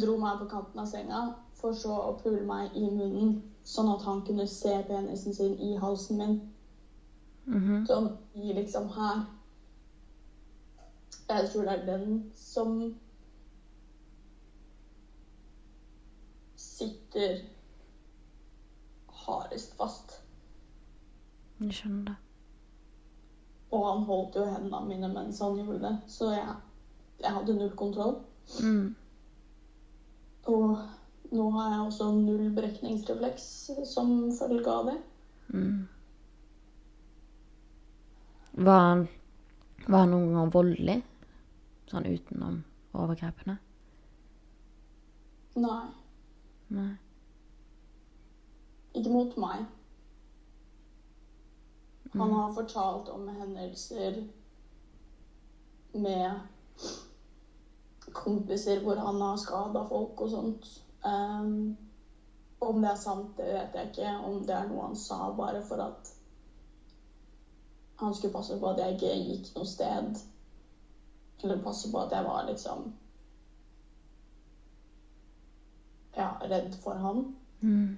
dro 0.00 0.16
meg 0.18 0.38
på 0.38 0.46
kanten 0.50 0.80
av 0.80 0.86
senga 0.90 1.18
for 1.54 1.72
så 1.72 1.92
å 2.08 2.14
pule 2.18 2.42
meg 2.42 2.74
i 2.74 2.88
munnen, 2.90 3.36
sånn 3.62 3.90
at 3.92 4.02
han 4.02 4.24
kunne 4.26 4.46
se 4.50 4.72
penisen 4.88 5.34
sin 5.36 5.54
i 5.60 5.76
halsen 5.78 6.18
min. 6.18 6.32
Mhm. 7.46 7.84
Sånn 7.86 8.08
i 8.34 8.52
liksom 8.52 8.88
her. 8.96 9.22
Jeg 11.28 11.48
tror 11.52 11.62
det 11.64 11.72
er 11.72 11.86
den 11.86 12.24
som 12.34 12.92
sitter 16.82 17.42
hardest 19.22 19.76
fast. 19.78 20.18
Jeg 21.62 21.76
skjønner 21.76 22.10
det. 22.10 22.16
Og 23.72 23.86
han 23.86 24.02
holdt 24.08 24.36
jo 24.36 24.48
hendene 24.48 24.82
mine 24.88 25.08
mens 25.12 25.38
han 25.40 25.56
gjorde 25.56 25.78
det, 25.84 25.92
så 26.12 26.32
jeg, 26.34 26.56
jeg 27.22 27.32
hadde 27.36 27.54
null 27.56 27.72
kontroll. 27.78 28.18
Mm. 28.60 28.90
Og 30.52 30.82
nå 31.32 31.46
har 31.54 31.70
jeg 31.70 31.86
også 31.86 32.10
null 32.18 32.50
brekningsrefleks 32.56 33.46
som 33.88 34.12
følge 34.36 34.74
av 34.74 34.90
det. 34.90 34.98
Mm. 35.54 35.80
Var 38.52 38.84
han, 38.88 39.06
var 39.86 40.04
han 40.04 40.12
noen 40.12 40.36
gang 40.36 40.52
voldelig? 40.52 40.98
Sånn 41.88 42.08
utenom 42.08 42.60
overgrepene? 42.96 43.56
Nei, 45.62 45.80
Nei. 46.72 46.90
ikke 48.94 49.10
mot 49.12 49.36
meg. 49.40 49.64
Han 52.12 52.32
har 52.32 52.52
fortalt 52.52 53.08
om 53.08 53.28
hendelser 53.28 54.18
med 55.92 56.40
kompiser 58.12 58.82
hvor 58.84 59.00
han 59.00 59.20
har 59.20 59.36
skada 59.40 59.84
folk 59.88 60.20
og 60.20 60.30
sånt. 60.30 60.68
Um, 61.04 61.72
om 62.60 62.82
det 62.82 62.90
er 62.90 63.00
sant, 63.00 63.32
det 63.36 63.48
vet 63.48 63.78
jeg 63.78 63.90
ikke. 63.90 64.10
Om 64.28 64.42
det 64.46 64.56
er 64.56 64.68
noe 64.68 64.88
han 64.90 64.98
sa 64.98 65.30
bare 65.36 65.62
for 65.68 65.82
at 65.82 66.12
han 68.02 68.14
skulle 68.14 68.34
passe 68.34 68.58
på 68.58 68.70
at 68.70 68.82
jeg 68.82 68.98
ikke 68.98 69.14
gikk 69.28 69.54
noe 69.56 69.68
sted. 69.68 70.20
Eller 71.42 71.64
passe 71.64 71.90
på 71.90 72.02
at 72.02 72.12
jeg 72.12 72.28
var 72.28 72.44
liksom 72.48 72.92
Ja, 76.14 76.36
redd 76.40 76.74
for 76.82 76.94
han. 76.94 77.24
Mm. 77.60 77.92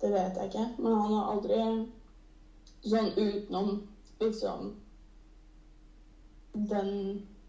Det 0.00 0.10
vet 0.10 0.36
jeg 0.36 0.50
ikke. 0.50 0.68
Men 0.76 0.92
han 0.92 1.12
har 1.12 1.28
aldri 1.32 1.60
sånn 2.84 3.12
utenom 3.16 3.76
liksom 4.20 4.72
den 6.54 6.90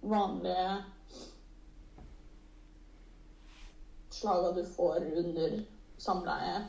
vanlige 0.01 0.83
slaga 4.09 4.51
du 4.51 4.63
får 4.63 5.03
under 5.19 5.57
samleie, 5.97 6.61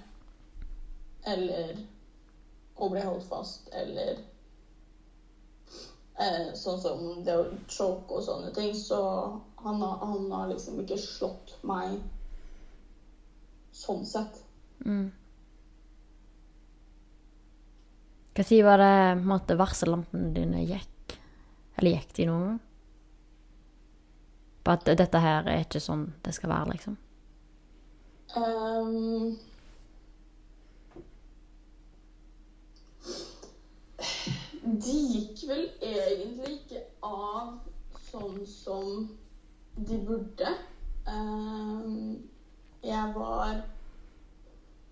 eller 1.22 1.78
å 2.74 2.88
bli 2.90 3.04
holdt 3.06 3.28
fast, 3.28 3.68
eller 3.72 4.18
eh, 6.18 6.50
sånn 6.58 6.80
som 6.82 7.06
det 7.24 7.36
å 7.38 7.46
choke 7.68 8.18
og 8.18 8.26
sånne 8.26 8.50
ting, 8.56 8.74
så 8.74 9.00
han 9.62 9.82
han 9.82 10.30
har 10.32 10.50
liksom 10.50 10.82
ikke 10.82 10.98
slått 11.00 11.56
meg 11.62 11.96
sånn 13.76 14.04
sett. 14.08 14.42
Mm. 14.84 15.08
Tid 18.36 18.64
var 18.64 18.78
det 18.78 19.24
måte, 19.24 19.56
varsellampene 19.56 20.32
dine 20.34 20.62
gikk? 20.66 21.16
Eller 21.76 21.96
gikk 21.96 22.14
de 22.18 22.28
noen 22.28 22.46
gang? 22.50 22.62
På 24.66 24.74
at 24.76 24.88
dette 24.98 25.20
her 25.22 25.48
er 25.48 25.64
ikke 25.64 25.80
sånn 25.80 26.08
det 26.24 26.34
skal 26.36 26.52
være, 26.52 26.74
liksom? 26.74 26.96
Um, 28.36 29.36
de 34.66 34.96
gikk 35.14 35.44
vel 35.48 35.68
egentlig 35.80 36.56
ikke 36.58 36.82
av 37.06 37.54
sånn 38.08 38.40
som 38.50 39.06
de 39.76 39.98
burde. 40.08 40.50
Ehm, 41.06 42.16
jeg 42.84 43.12
var 43.14 43.62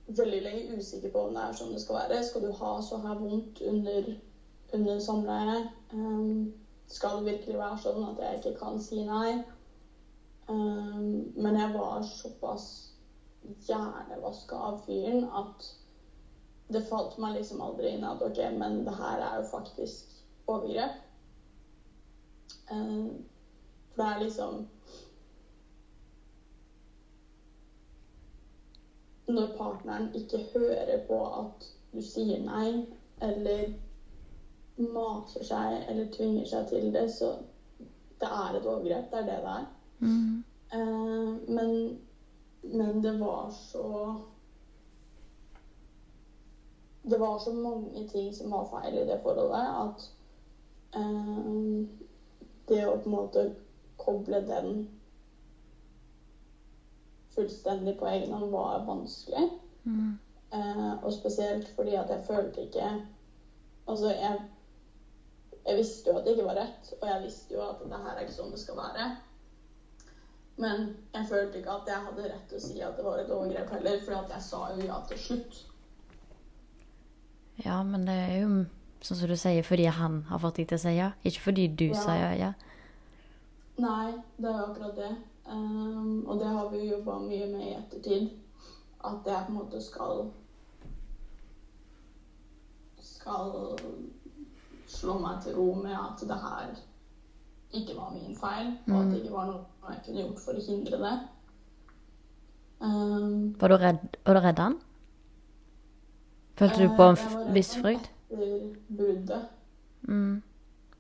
veldig 0.07 0.41
lenge 0.45 0.77
usikker 0.79 1.13
på 1.13 1.25
om 1.27 1.35
det 1.37 1.43
er 1.43 1.57
sånn 1.57 1.73
det 1.75 1.83
skal 1.83 2.01
være. 2.03 2.23
Skal 2.25 2.45
du 2.45 2.53
ha 2.59 2.73
så 2.85 3.01
her 3.05 3.21
vondt 3.21 3.61
under, 3.65 4.11
under 4.77 5.01
samleie? 5.01 5.61
Um, 5.93 6.53
skal 6.93 7.21
det 7.21 7.33
virkelig 7.33 7.59
være 7.59 7.81
sånn 7.83 8.03
at 8.11 8.21
jeg 8.21 8.41
ikke 8.41 8.57
kan 8.61 8.81
si 8.83 9.05
nei? 9.07 9.39
Um, 10.49 11.33
men 11.37 11.57
jeg 11.57 11.73
var 11.73 12.05
såpass 12.05 12.67
hjernevaska 13.65 14.57
av 14.57 14.83
fyren 14.85 15.25
at 15.37 15.71
det 16.73 16.85
falt 16.89 17.17
meg 17.21 17.39
liksom 17.39 17.61
aldri 17.65 17.95
inn 17.95 18.05
at 18.09 18.23
OK, 18.25 18.41
men 18.57 18.83
det 18.85 18.95
her 18.97 19.21
er 19.25 19.41
jo 19.41 19.49
faktisk 19.51 20.13
overgrep. 20.49 21.01
Um, 22.73 23.25
for 23.95 24.03
det 24.03 24.11
er 24.11 24.23
liksom 24.25 24.65
Når 29.27 29.57
partneren 29.59 30.11
ikke 30.15 30.45
hører 30.55 31.07
på 31.09 31.19
at 31.41 31.69
du 31.95 32.01
sier 32.03 32.43
nei, 32.45 32.85
eller 33.23 33.73
maser 34.77 35.47
seg 35.47 35.85
eller 35.89 36.11
tvinger 36.13 36.47
seg 36.51 36.67
til 36.69 36.91
det, 36.95 37.07
så 37.15 37.31
det 38.21 38.31
er 38.31 38.59
et 38.59 38.67
overgrep. 38.67 39.11
Det 39.11 39.21
er 39.21 39.29
det 39.29 39.39
det 39.45 39.55
er. 39.55 39.67
Mm. 39.99 40.45
Eh, 40.75 41.55
men, 41.55 41.99
men 42.63 43.03
det 43.03 43.21
var 43.21 43.51
så 43.51 44.17
Det 47.05 47.21
var 47.21 47.39
så 47.39 47.53
mange 47.53 48.07
ting 48.09 48.35
som 48.35 48.51
var 48.51 48.65
feil 48.71 48.95
i 48.97 49.05
det 49.05 49.19
forholdet, 49.23 49.67
at 49.85 50.05
eh, 50.97 51.85
det 52.69 52.79
å 52.89 52.95
på 52.97 53.11
en 53.11 53.13
måte 53.13 53.43
koble 54.01 54.41
den 54.49 54.87
fullstendig 57.35 57.97
på 57.99 58.07
egen 58.11 58.33
hånd 58.33 58.51
var 58.53 58.85
vanskelig. 58.87 59.49
Mm. 59.85 60.19
Eh, 60.55 60.93
og 61.05 61.13
spesielt 61.13 61.69
fordi 61.77 61.95
at 61.99 62.11
jeg 62.11 62.25
følte 62.29 62.63
ikke 62.69 62.89
Altså, 63.85 64.09
jeg, 64.17 64.39
jeg 65.67 65.77
visste 65.77 66.09
jo 66.11 66.17
at 66.19 66.25
det 66.25 66.33
ikke 66.33 66.47
var 66.47 66.57
rett, 66.57 66.93
og 67.03 67.09
jeg 67.09 67.23
visste 67.27 67.55
jo 67.55 67.61
at 67.67 67.83
det 67.85 67.99
her 68.01 68.15
er 68.15 68.23
ikke 68.25 68.33
sånn 68.39 68.55
det 68.55 68.61
skal 68.63 68.79
være. 68.79 69.09
Men 70.57 70.87
jeg 71.13 71.27
følte 71.29 71.59
ikke 71.59 71.75
at 71.75 71.91
jeg 71.91 72.07
hadde 72.07 72.31
rett 72.31 72.47
til 72.49 72.57
å 72.57 72.63
si 72.65 72.81
at 72.87 72.97
det 72.97 73.05
var 73.05 73.19
et 73.21 73.33
overgrep 73.35 73.75
heller, 73.77 73.99
for 74.07 74.33
jeg 74.33 74.47
sa 74.47 74.63
jo 74.73 74.87
ja 74.89 74.97
til 75.11 75.21
slutt. 75.21 75.59
Ja, 77.65 77.83
men 77.83 78.07
det 78.09 78.15
er 78.15 78.33
jo 78.41 78.49
sånn 79.05 79.21
som 79.21 79.29
du 79.29 79.37
sier, 79.37 79.67
fordi 79.67 79.85
han 79.99 80.23
har 80.31 80.41
fått 80.43 80.63
deg 80.63 80.71
til 80.73 80.79
å 80.81 80.85
si 80.87 80.95
ja. 80.97 81.11
Ikke 81.29 81.45
fordi 81.51 81.67
du 81.69 81.87
Ja. 81.91 82.01
sa 82.01 82.17
ja. 82.17 82.33
ja. 82.41 82.53
Nei, 83.85 84.15
det 84.39 84.49
er 84.49 84.59
jo 84.63 84.67
akkurat 84.71 84.97
det. 84.97 85.13
Um, 85.45 86.25
og 86.27 86.41
det 86.41 86.49
har 86.49 86.71
vi 86.73 86.79
jo 86.79 86.97
jobba 86.97 87.19
mye 87.21 87.47
med 87.53 87.67
i 87.67 87.75
ettertid. 87.77 88.31
At 89.05 89.27
jeg 89.29 89.45
på 89.47 89.53
en 89.53 89.59
måte 89.59 89.81
skal 89.85 90.31
Skal 93.05 93.53
slå 94.89 95.19
meg 95.21 95.43
til 95.43 95.57
ro 95.57 95.75
med 95.75 95.93
at 95.93 96.23
det 96.29 96.39
her 96.41 96.75
ikke 97.75 97.97
var 97.97 98.13
min 98.15 98.37
feil, 98.37 98.73
og 98.87 99.01
at 99.01 99.11
det 99.11 99.21
ikke 99.23 99.35
var 99.35 99.47
noe 99.51 99.91
jeg 99.91 100.03
kunne 100.07 100.23
gjort 100.23 100.43
for 100.45 100.59
å 100.59 100.65
hindre 100.65 101.01
det. 101.03 101.15
Um, 102.85 103.55
Var 103.61 103.73
du 103.73 103.77
redd, 103.81 104.03
var 104.25 104.39
du 104.39 104.41
redd 104.45 104.61
han? 104.63 104.77
Følte 106.59 106.79
du 106.79 106.87
eh, 106.87 106.97
på 106.97 107.09
en 107.09 107.17
jeg 107.19 107.31
var 107.33 107.41
redd 107.41 107.55
viss 107.57 107.73
frykt? 107.81 108.11
Etter 108.31 108.53
bruddet. 108.89 109.49
Mm. 110.09 110.43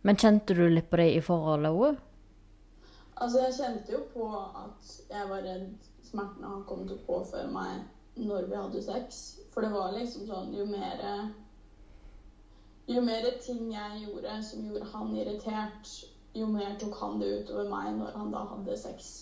Men 0.02 0.20
kjente 0.20 0.57
du 0.57 0.64
litt 0.68 0.90
på 0.90 1.00
det 1.00 1.11
i 1.14 1.22
forholdet 1.24 1.72
òg? 1.72 2.00
Altså, 3.14 3.40
jeg 3.44 3.55
kjente 3.59 3.92
jo 3.92 4.00
på 4.12 4.29
at 4.35 4.94
jeg 5.11 5.29
var 5.31 5.44
redd 5.46 5.90
smertene 6.05 6.50
han 6.50 6.64
kom 6.68 6.83
til 6.88 6.96
å 6.98 7.07
påføre 7.07 7.50
meg 7.50 7.85
når 8.18 8.48
vi 8.50 8.59
hadde 8.59 8.83
sex. 8.83 9.22
For 9.55 9.62
det 9.62 9.70
var 9.74 9.94
liksom 9.94 10.27
sånn 10.29 10.55
Jo 10.55 10.66
mer 10.66 11.05
Jo 12.90 13.00
mer 13.05 13.29
ting 13.42 13.70
jeg 13.72 14.03
gjorde 14.05 14.40
som 14.44 14.66
gjorde 14.66 14.90
han 14.92 15.14
irritert, 15.16 15.92
jo 16.35 16.48
mer 16.50 16.74
tok 16.81 16.98
han 17.00 17.20
det 17.22 17.31
utover 17.38 17.70
meg 17.70 17.94
når 17.96 18.18
han 18.18 18.35
da 18.35 18.42
hadde 18.50 18.77
sex 18.77 19.12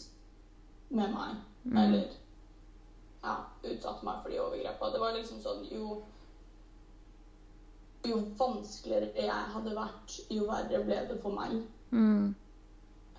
med 0.88 1.12
meg. 1.12 1.37
Mm. 1.64 1.76
Eller 1.85 2.16
ja, 3.22 3.37
utsatte 3.62 4.09
meg 4.09 4.24
for 4.24 4.33
de 4.33 4.40
overgrepa. 4.42 4.90
Det 4.90 5.05
var 5.05 5.14
liksom 5.18 5.44
sånn 5.44 5.62
Jo 5.70 6.00
jo 8.02 8.16
vanskeligere 8.38 9.12
jeg 9.14 9.50
hadde 9.55 9.74
vært, 9.76 10.14
jo 10.31 10.46
verre 10.48 10.81
ble 10.83 10.96
det 11.07 11.18
for 11.22 11.37
meg. 11.37 11.61
Mm. 11.94 12.33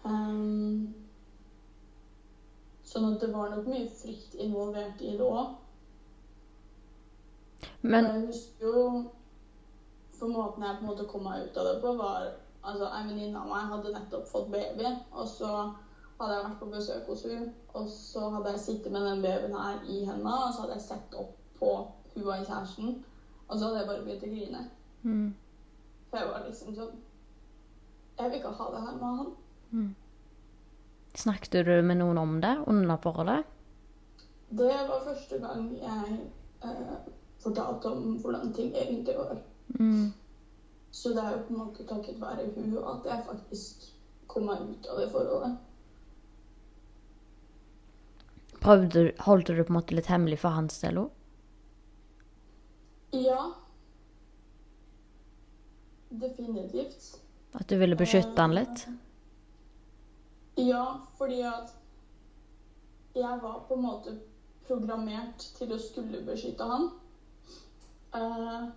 Um, 0.04 0.94
sånn 2.84 3.14
at 3.14 3.22
det 3.24 3.30
var 3.32 3.52
nok 3.54 3.68
mye 3.72 3.88
frykt 3.88 4.36
involvert 4.44 5.02
i 5.02 5.14
det 5.18 5.28
òg. 5.28 5.54
Men 7.84 8.06
Jeg 8.06 8.26
husker 8.28 8.66
jo 8.68 8.82
For 10.20 10.32
måten 10.32 10.64
jeg 10.64 10.76
på 10.80 10.84
en 10.84 10.90
måte 10.90 11.06
kom 11.08 11.24
meg 11.28 11.46
ut 11.46 11.58
av 11.60 11.68
det 11.68 11.78
på, 11.84 11.94
var 12.00 12.28
altså 12.64 12.90
En 12.96 13.08
venninne 13.10 13.40
av 13.40 13.48
meg 13.50 13.72
hadde 13.72 13.94
nettopp 13.96 14.28
fått 14.28 14.52
baby, 14.52 14.92
og 15.12 15.28
så 15.28 15.50
hadde 16.20 16.36
jeg 16.36 16.44
vært 16.46 16.60
på 16.60 16.70
besøk 16.72 17.08
hos 17.12 17.24
hun, 17.28 17.48
og 17.74 17.88
så 17.92 18.30
hadde 18.36 18.54
jeg 18.54 18.62
sittet 18.64 18.94
med 18.94 19.08
den 19.08 19.24
babyen 19.26 19.56
her 19.58 19.82
i 19.90 20.04
henda, 20.08 20.36
og 20.46 20.54
så 20.54 20.64
hadde 20.64 20.78
jeg 20.78 20.86
sett 20.86 21.18
opp 21.20 21.34
på 21.58 21.72
hun 22.14 22.28
og 22.28 22.46
kjæresten, 22.46 22.94
og 23.48 23.58
så 23.58 23.66
hadde 23.66 23.82
jeg 23.82 23.90
bare 23.90 24.06
begynt 24.06 24.24
å 24.28 24.32
grine. 24.36 24.62
mm. 25.02 25.34
For 26.10 26.22
jeg 26.22 26.30
var 26.30 26.46
liksom 26.48 26.76
sånn 26.78 27.00
Jeg 28.20 28.30
vil 28.30 28.38
ikke 28.38 28.56
ha 28.60 28.70
det 28.72 28.82
her 28.86 28.98
med 29.02 29.18
han. 29.18 29.32
Snakket 31.16 31.66
du 31.66 31.82
med 31.86 31.98
noen 32.02 32.18
om 32.18 32.40
det 32.42 32.56
under 32.68 32.98
forholdet? 33.02 33.44
Det 34.54 34.70
var 34.90 35.02
første 35.06 35.38
gang 35.42 35.68
jeg 35.82 36.18
eh, 36.64 36.96
fortalte 37.42 37.90
om 37.92 38.18
hvordan 38.22 38.54
ting 38.54 38.72
egentlig 38.78 39.16
var. 39.18 39.38
Mm. 39.80 40.12
Så 40.94 41.10
det 41.16 41.24
er 41.24 41.32
jo 41.38 41.44
på 41.48 41.54
en 41.54 41.60
måte 41.64 41.86
takket 41.90 42.20
være 42.22 42.48
hun 42.56 42.76
at 42.78 43.08
jeg 43.10 43.26
faktisk 43.28 43.88
kom 44.30 44.46
meg 44.50 44.62
ut 44.70 44.90
av 44.94 45.00
det 45.02 45.08
forholdet. 45.14 45.56
Prøvde, 48.64 48.90
du- 48.94 49.24
holdt 49.26 49.48
du 49.48 49.56
det 49.58 49.66
på 49.68 49.74
en 49.74 49.80
måte 49.80 49.96
litt 49.98 50.08
hemmelig 50.08 50.40
for 50.40 50.50
hans 50.56 50.78
del 50.82 51.02
òg? 51.02 51.10
Ja. 53.14 53.42
Definitivt. 56.10 57.18
At 57.54 57.68
du 57.70 57.78
ville 57.78 57.96
beskytte 57.98 58.38
han 58.42 58.54
litt? 58.56 58.86
Ja, 60.56 61.00
fordi 61.18 61.42
at 61.42 61.74
jeg 63.16 63.40
var 63.42 63.66
på 63.68 63.74
en 63.74 63.82
måte 63.82 64.14
programmert 64.68 65.48
til 65.58 65.74
å 65.74 65.80
skulle 65.82 66.22
beskytte 66.26 66.68
han. 66.70 66.90
Eh, 68.14 68.68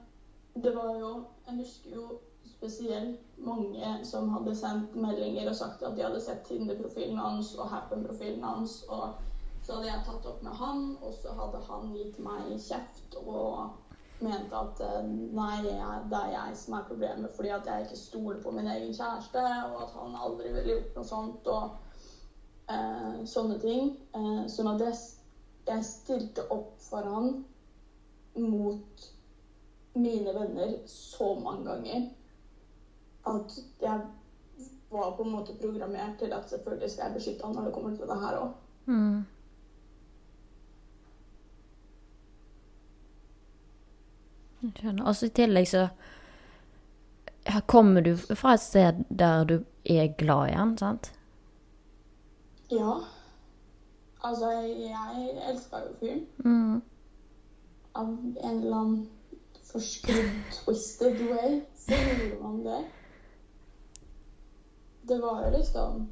det 0.56 0.72
var 0.76 0.94
jo 0.96 1.10
Jeg 1.46 1.56
husker 1.60 1.90
jo 1.94 2.04
spesielt 2.48 3.38
mange 3.38 3.90
som 4.04 4.32
hadde 4.34 4.54
sendt 4.58 4.94
meldinger 4.98 5.48
og 5.50 5.54
sagt 5.54 5.82
at 5.86 5.94
de 5.96 6.02
hadde 6.02 6.20
sett 6.24 6.42
Tinder-profilen 6.48 7.20
hans 7.22 7.52
og 7.54 7.68
Happen-profilen 7.70 8.42
hans. 8.42 8.80
Og 8.88 9.12
så 9.62 9.76
hadde 9.76 9.90
jeg 9.92 10.04
tatt 10.08 10.26
opp 10.26 10.42
med 10.42 10.58
han, 10.58 10.82
og 11.02 11.14
så 11.14 11.36
hadde 11.38 11.60
han 11.68 11.92
gitt 11.94 12.18
meg 12.24 12.56
kjeft 12.64 13.14
og 13.22 13.76
mente 14.24 14.56
at 14.56 14.80
eh, 14.80 15.08
nei, 15.36 15.56
det 15.64 16.20
er 16.20 16.30
jeg 16.32 16.56
som 16.56 16.78
er 16.78 16.86
problemet 16.88 17.34
fordi 17.36 17.52
at 17.52 17.68
jeg 17.68 17.86
ikke 17.86 17.98
stoler 18.00 18.38
på 18.42 18.52
min 18.54 18.70
egen 18.72 18.94
kjæreste, 18.96 19.42
og 19.72 19.82
at 19.84 19.96
han 19.98 20.16
aldri 20.26 20.52
ville 20.54 20.72
gjort 20.72 20.96
noe 20.96 21.08
sånt 21.10 21.50
og 21.52 21.76
eh, 22.72 23.20
sånne 23.28 23.58
ting. 23.62 23.92
Eh, 24.16 24.42
sånn 24.52 24.72
at 24.72 24.84
jeg, 24.86 25.02
jeg 25.68 25.88
stilte 25.90 26.46
opp 26.54 26.74
for 26.86 27.08
han 27.12 27.44
mot 28.36 29.06
mine 29.96 30.32
venner 30.36 30.76
så 30.92 31.30
mange 31.40 31.64
ganger 31.70 32.08
at 33.26 33.54
jeg 33.80 34.00
var 34.90 35.14
på 35.16 35.24
en 35.24 35.32
måte 35.32 35.56
programmert 35.60 36.18
til 36.20 36.34
at 36.36 36.50
selvfølgelig 36.50 36.90
skal 36.92 37.08
jeg 37.08 37.16
beskytte 37.16 37.46
han 37.46 37.56
når 37.56 37.64
det 37.68 37.72
kommer 37.74 37.96
til 37.96 38.10
det 38.10 38.18
her 38.20 38.36
òg. 38.42 38.52
Skjønner. 44.76 45.04
Og 45.06 45.16
så 45.16 45.28
i 45.28 45.34
tillegg 45.36 45.68
så 45.70 45.88
kommer 47.70 48.02
du 48.02 48.16
fra 48.16 48.56
et 48.56 48.64
sted 48.64 49.04
der 49.08 49.44
du 49.44 49.56
er 49.84 50.14
glad 50.18 50.50
i 50.50 50.56
han, 50.58 50.74
sant? 50.78 51.12
Ja. 52.70 52.98
Altså, 54.26 54.50
jeg 54.66 55.28
elska 55.50 55.84
jo 55.84 55.92
fyren. 56.00 56.26
Mm. 56.42 56.82
Av 57.94 58.08
en 58.10 58.56
eller 58.56 58.76
annen 58.76 59.08
forskrudd, 59.70 60.34
twisted 60.58 61.20
way 61.30 61.60
så 61.78 61.98
gjorde 62.02 62.42
man 62.42 62.62
det 62.64 62.84
det 65.08 65.18
var 65.18 65.44
jo 65.44 65.50
liksom 65.58 66.08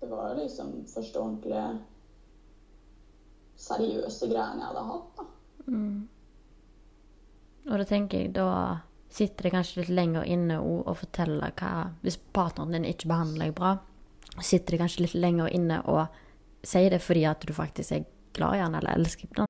Det 0.00 0.06
var 0.06 0.28
jo 0.28 0.42
liksom 0.42 0.86
første 0.94 1.20
ordentlige 1.20 1.78
seriøse 3.60 4.28
greiene 4.30 4.62
jeg 4.62 4.68
hadde 4.70 4.84
hatt, 4.88 5.18
da. 5.18 5.24
Mm. 5.66 6.08
Og 7.68 7.76
da 7.76 7.84
tenker 7.86 8.22
jeg, 8.22 8.32
da 8.36 8.80
sitter 9.10 9.48
det 9.48 9.54
kanskje 9.56 9.82
litt 9.82 9.92
lenger 9.92 10.26
inne 10.30 10.60
å 10.62 10.94
fortelle 10.94 11.50
hva 11.58 11.90
Hvis 12.04 12.20
partneren 12.32 12.78
din 12.78 12.88
ikke 12.88 13.10
behandler 13.10 13.50
deg 13.50 13.58
bra, 13.58 13.74
sitter 14.38 14.76
det 14.76 14.82
kanskje 14.84 15.04
litt 15.04 15.18
lenger 15.18 15.52
inne 15.52 15.82
å 15.90 16.06
si 16.62 16.86
det 16.92 17.02
fordi 17.02 17.26
at 17.26 17.44
du 17.46 17.52
faktisk 17.56 17.96
er 17.96 18.08
glad 18.36 18.56
i 18.56 18.64
han 18.64 18.76
eller 18.78 18.96
elsker 19.00 19.32
han. 19.36 19.49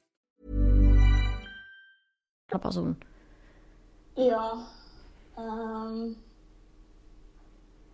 Person. 2.59 2.95
Ja. 4.17 4.59
Um, 5.37 6.17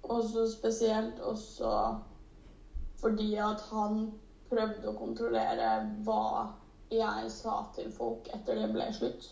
også 0.04 0.52
spesielt 0.52 1.20
også 1.20 1.96
fordi 3.00 3.36
at 3.36 3.62
han 3.72 4.00
prøvde 4.50 4.90
å 4.90 4.96
kontrollere 4.98 5.68
hva 6.08 6.48
jeg 6.92 7.32
sa 7.32 7.60
til 7.76 7.92
folk 7.94 8.30
etter 8.34 8.58
det 8.58 8.72
ble 8.74 8.88
slutt. 8.96 9.28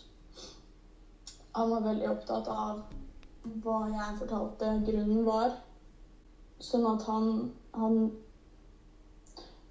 Han 1.56 1.72
var 1.72 1.86
veldig 1.88 2.10
opptatt 2.12 2.50
av 2.52 2.84
hva 3.64 3.78
jeg 3.90 4.18
fortalte 4.20 4.74
grunnen 4.86 5.24
var. 5.26 5.56
Sånn 6.62 6.86
at 6.88 7.02
han, 7.08 7.32
han 7.76 7.98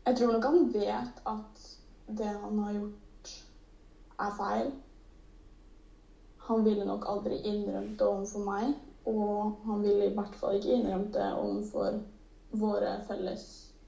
Jeg 0.05 0.17
tror 0.17 0.33
nok 0.33 0.43
han 0.45 0.67
vet 0.73 1.21
at 1.29 1.61
det 2.19 2.29
han 2.29 2.59
har 2.61 2.73
gjort, 2.75 3.31
er 4.21 4.35
feil. 4.37 4.67
Han 6.47 6.65
ville 6.65 6.85
nok 6.85 7.05
aldri 7.09 7.39
innrømt 7.41 7.99
det 7.99 8.07
overfor 8.07 8.43
meg, 8.45 8.73
og 9.09 9.61
han 9.65 9.81
ville 9.81 10.09
i 10.09 10.13
hvert 10.13 10.35
fall 10.37 10.57
ikke 10.57 10.75
innrømt 10.77 11.13
det 11.13 11.29
overfor 11.33 12.01
våre 12.55 12.99
felles 13.07 13.45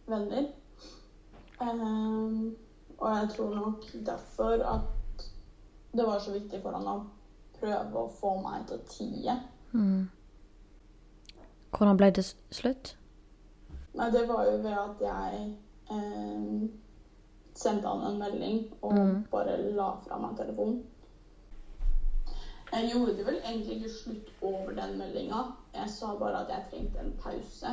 venner. 0.10 0.50
Um, 1.62 2.56
og 2.98 3.16
jeg 3.16 3.30
tror 3.36 3.56
nok 3.56 3.86
derfor 4.06 4.64
at 4.66 5.26
det 5.98 6.06
var 6.06 6.20
så 6.20 6.34
viktig 6.34 6.62
for 6.62 6.78
han 6.78 6.90
å 6.90 6.98
prøve 7.60 8.02
å 8.02 8.12
få 8.20 8.36
meg 8.42 8.68
til 8.70 8.78
å 8.78 8.90
tie. 8.90 9.38
Mm. 9.74 10.10
Hvordan 11.74 11.98
ble 12.00 12.12
det 12.18 12.26
slutt? 12.26 12.96
Nei, 13.98 14.12
det 14.14 14.28
var 14.30 14.46
jo 14.46 14.58
ved 14.62 14.76
at 14.78 15.02
jeg 15.02 15.48
eh, 15.94 16.68
sendte 17.58 17.90
han 17.90 18.06
en 18.06 18.20
melding 18.22 18.60
og 18.82 18.94
mm. 18.94 19.16
bare 19.32 19.58
la 19.78 19.90
fra 20.06 20.20
meg 20.22 20.38
telefonen. 20.38 20.84
Jeg 22.72 22.92
gjorde 22.94 23.26
vel 23.26 23.40
egentlig 23.46 23.76
ikke 23.76 23.94
slutt 23.94 24.34
over 24.42 24.72
den 24.72 24.98
meldinga. 24.98 25.44
Jeg 25.74 25.90
sa 25.90 26.18
bare 26.18 26.42
at 26.44 26.50
jeg 26.50 26.66
trengte 26.72 27.00
en 27.00 27.14
pause. 27.22 27.68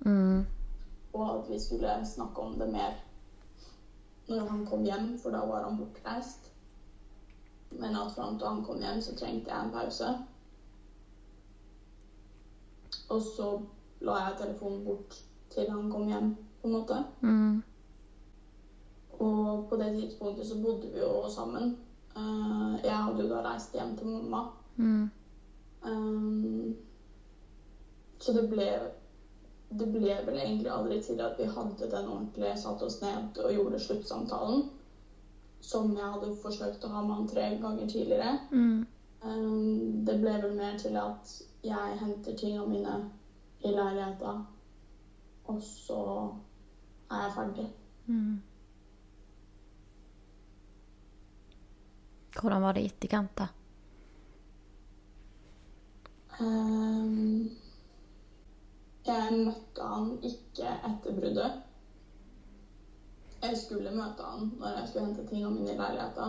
Mm. 0.00 0.46
Og 1.12 1.38
at 1.38 1.50
vi 1.50 1.60
skulle 1.60 2.06
snakke 2.06 2.40
om 2.40 2.58
det 2.58 2.72
mer 2.72 2.92
når 4.28 4.48
han 4.48 4.66
kom 4.66 4.84
hjem, 4.84 5.18
for 5.22 5.30
da 5.30 5.38
var 5.38 5.64
han 5.64 5.78
bortreist. 5.78 6.52
Men 7.70 7.96
at 7.96 8.12
fram 8.16 8.38
til 8.38 8.48
han 8.48 8.64
kom 8.64 8.80
hjem, 8.80 9.00
så 9.00 9.16
trengte 9.16 9.50
jeg 9.54 9.64
en 9.64 9.72
pause. 9.72 10.08
Og 13.08 13.22
så 13.22 13.60
la 14.00 14.12
jeg 14.12 14.36
telefonen 14.38 14.84
bort 14.84 15.24
til 15.50 15.70
han 15.70 15.90
kom 15.90 16.08
hjem, 16.08 16.36
på 16.60 16.68
en 16.68 16.72
måte. 16.72 17.04
Mm. 17.20 17.62
Og 19.18 19.66
på 19.68 19.76
det 19.76 19.92
tidspunktet 19.96 20.46
så 20.46 20.62
bodde 20.62 20.92
vi 20.92 20.98
jo 20.98 21.28
sammen. 21.34 21.78
Uh, 22.18 22.78
jeg 22.82 22.96
hadde 22.96 23.22
jo 23.22 23.28
da 23.30 23.42
reist 23.44 23.74
hjem 23.76 23.94
til 23.98 24.10
mamma. 24.10 24.44
Mm. 24.76 25.10
Um, 25.86 26.76
så 28.18 28.32
det 28.34 28.48
ble 28.50 28.66
Det 29.68 29.86
ble 29.92 30.14
vel 30.26 30.38
egentlig 30.40 30.70
aldri 30.72 30.96
til 31.04 31.20
at 31.20 31.36
vi 31.38 31.44
hadde 31.44 31.90
den 31.92 32.06
ordentlige, 32.08 32.56
satte 32.56 32.86
oss 32.86 33.02
ned 33.02 33.36
og 33.44 33.52
gjorde 33.52 33.80
sluttsamtalen. 33.84 34.62
Som 35.60 35.92
jeg 35.96 36.06
hadde 36.14 36.36
forsøkt 36.42 36.86
å 36.86 36.92
ha 36.94 37.02
med 37.04 37.14
han 37.14 37.28
tre 37.28 37.50
ganger 37.60 37.90
tidligere. 37.90 38.38
Mm. 38.50 38.86
Um, 39.22 40.04
det 40.06 40.16
ble 40.22 40.38
vel 40.42 40.56
mer 40.56 40.78
til 40.80 40.96
at 40.96 41.34
jeg 41.64 41.98
henter 42.00 42.36
tingene 42.38 42.66
mine 42.70 42.96
i 43.60 43.74
leiligheta, 43.74 44.34
og 45.44 45.62
så 45.62 46.02
er 47.10 47.22
jeg 47.24 47.32
ferdig. 47.34 47.66
Mm. 48.06 48.40
Hvordan 52.34 52.62
var 52.62 52.72
det 52.76 52.82
i 52.82 52.90
etterkant, 52.90 53.38
da? 53.38 53.48
Um, 56.40 57.50
jeg 59.06 59.38
møtte 59.44 59.86
han 59.92 60.10
ikke 60.22 60.74
etter 60.86 61.16
bruddet. 61.16 61.52
Jeg 63.42 63.56
skulle 63.58 63.94
møte 63.94 64.22
han 64.22 64.52
når 64.58 64.76
jeg 64.76 64.88
skulle 64.88 65.06
hente 65.06 65.26
tingene 65.26 65.54
mine 65.54 65.72
i 65.72 65.78
leiligheta, 65.78 66.28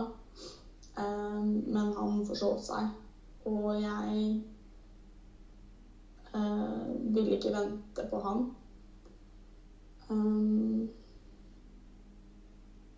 um, 1.04 1.50
men 1.66 1.92
han 1.98 2.24
forsov 2.26 2.58
seg. 2.64 2.88
Og 3.50 3.68
jeg 3.82 4.42
uh, 6.34 7.14
ville 7.14 7.36
ikke 7.36 7.54
vente 7.54 8.06
på 8.10 8.22
han. 8.26 8.48
Um, 10.10 10.88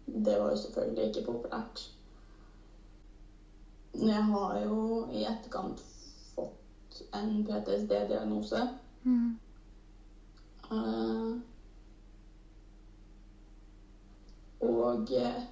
det 0.06 0.38
var 0.40 0.50
jo 0.50 0.56
selvfølgelig 0.56 1.08
ikke 1.08 1.26
populært. 1.32 1.84
Jeg 3.94 4.24
har 4.24 4.58
jo 4.64 5.08
i 5.12 5.24
etterkant 5.28 5.80
fått 6.34 7.02
en 7.14 7.44
PTSD-diagnose. 7.44 8.68
Mm. 9.02 9.38
Uh, 10.72 11.40
og 14.60 15.12
uh, 15.12 15.42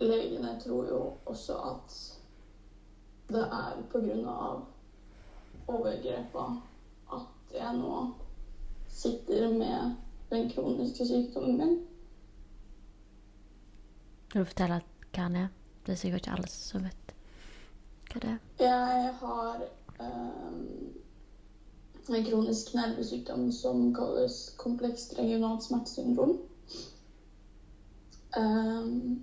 Legene 0.00 0.60
tror 0.64 0.88
jo 0.88 1.00
også 1.26 1.58
at 1.72 1.98
det 3.28 3.42
er 3.42 3.82
pga. 3.92 4.36
overgrepa 5.68 6.46
at 7.12 7.54
jeg 7.54 7.76
nå 7.76 7.98
sitter 8.88 9.52
med 9.52 9.94
den 10.30 10.50
kroniske 10.50 11.06
sykdommen 11.06 11.58
min. 11.58 11.78
Vil 14.32 14.44
du 14.44 14.46
fortelle 14.46 14.80
hva 15.10 15.24
den 15.26 15.36
er? 15.36 15.48
Det 15.86 15.92
er 15.92 15.98
sikkert 15.98 16.22
ikke 16.22 16.34
alle 16.36 16.48
som 16.52 16.84
vet 16.86 17.14
hva 18.10 18.20
det 18.22 18.28
er. 18.30 18.42
Jeg 18.62 19.14
har 19.22 19.62
um, 20.00 20.60
en 22.14 22.26
kronisk 22.28 22.74
nervesykdom 22.74 23.48
som 23.52 23.88
kalles 23.94 24.36
komplekst 24.58 25.16
regionalt 25.18 25.64
smertesyndrom. 25.66 26.36
Um, 28.38 29.22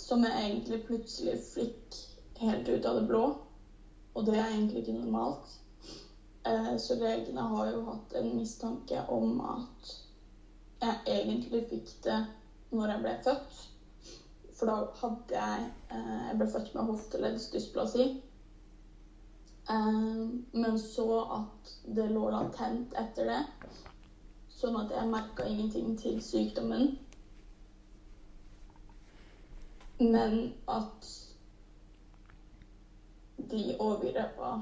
som 0.00 0.24
jeg 0.24 0.44
egentlig 0.44 0.78
plutselig 0.86 1.34
fikk 1.44 1.98
helt 2.40 2.68
ut 2.68 2.88
av 2.88 3.00
det 3.00 3.08
blå. 3.08 3.24
Og 4.14 4.26
det 4.26 4.38
er 4.38 4.46
egentlig 4.54 4.84
ikke 4.84 4.96
normalt. 5.02 5.52
Uh, 6.48 6.78
så 6.80 6.96
legene 7.00 7.44
har 7.52 7.74
jo 7.74 7.84
hatt 7.90 8.16
en 8.20 8.32
mistanke 8.38 9.04
om 9.12 9.36
at 9.52 9.92
jeg 10.80 10.96
egentlig 11.18 11.62
fikk 11.68 11.92
det 12.08 12.22
når 12.74 12.92
jeg 12.92 13.02
ble 13.04 13.14
født. 13.24 13.62
For 14.54 14.70
da 14.70 14.76
hadde 15.00 15.40
jeg 15.40 15.64
eh, 15.90 16.20
Jeg 16.28 16.36
ble 16.38 16.48
født 16.52 16.74
med 16.74 16.90
hofteleddsdysplasi. 16.90 18.06
Eh, 19.70 20.20
men 20.52 20.78
så 20.78 21.08
at 21.38 21.74
det 21.96 22.10
lå 22.10 22.28
latent 22.34 22.94
etter 23.00 23.30
det. 23.32 23.40
Sånn 24.54 24.78
at 24.80 24.94
jeg 24.94 25.10
merka 25.10 25.46
ingenting 25.50 25.96
til 26.00 26.20
sykdommen. 26.22 26.94
Men 30.00 30.38
at 30.70 31.10
de 33.50 33.76
overgrepa 33.78 34.54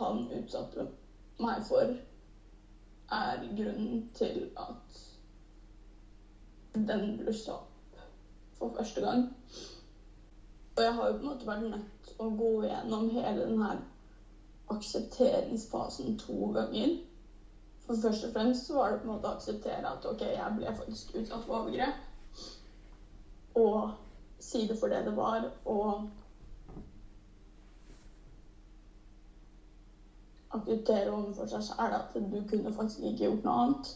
han 0.00 0.24
utsatte 0.38 0.86
meg 1.40 1.62
for, 1.68 1.94
er 3.12 3.44
grunnen 3.58 4.04
til 4.14 4.44
at 4.60 5.00
den 6.74 7.16
blussa 7.18 7.52
opp 7.52 8.00
for 8.58 8.74
første 8.76 9.00
gang. 9.00 9.24
Og 10.76 10.82
jeg 10.82 10.94
har 10.94 11.06
jo 11.08 11.12
på 11.16 11.22
en 11.22 11.28
måte 11.28 11.46
vært 11.46 11.62
nødt 11.70 11.88
til 12.06 12.20
å 12.24 12.28
gå 12.40 12.50
gjennom 12.64 13.08
hele 13.14 13.46
den 13.46 13.62
her 13.62 13.80
aksepteringsfasen 14.70 16.18
to 16.18 16.52
ganger. 16.54 16.94
For 17.86 17.98
først 18.04 18.24
og 18.24 18.32
fremst 18.32 18.66
så 18.66 18.74
var 18.78 18.92
det 18.92 19.00
på 19.00 19.08
en 19.08 19.12
måte 19.14 19.28
å 19.28 19.34
akseptere 19.34 19.90
at 19.90 20.06
OK, 20.06 20.22
jeg 20.22 20.56
ble 20.56 20.74
faktisk 20.78 21.14
utsatt 21.18 21.44
for 21.46 21.58
overgrep. 21.58 22.06
Og 23.60 23.90
si 24.40 24.66
det 24.68 24.78
for 24.78 24.92
det 24.92 25.02
det 25.08 25.16
var, 25.16 25.48
og 25.64 26.06
akseptere 30.54 31.10
overfor 31.10 31.50
seg 31.50 31.66
selv 31.66 31.98
at 31.98 32.14
du 32.32 32.38
kunne 32.50 32.72
faktisk 32.74 33.02
ikke 33.10 33.26
gjort 33.26 33.44
noe 33.46 33.58
annet. 33.64 33.92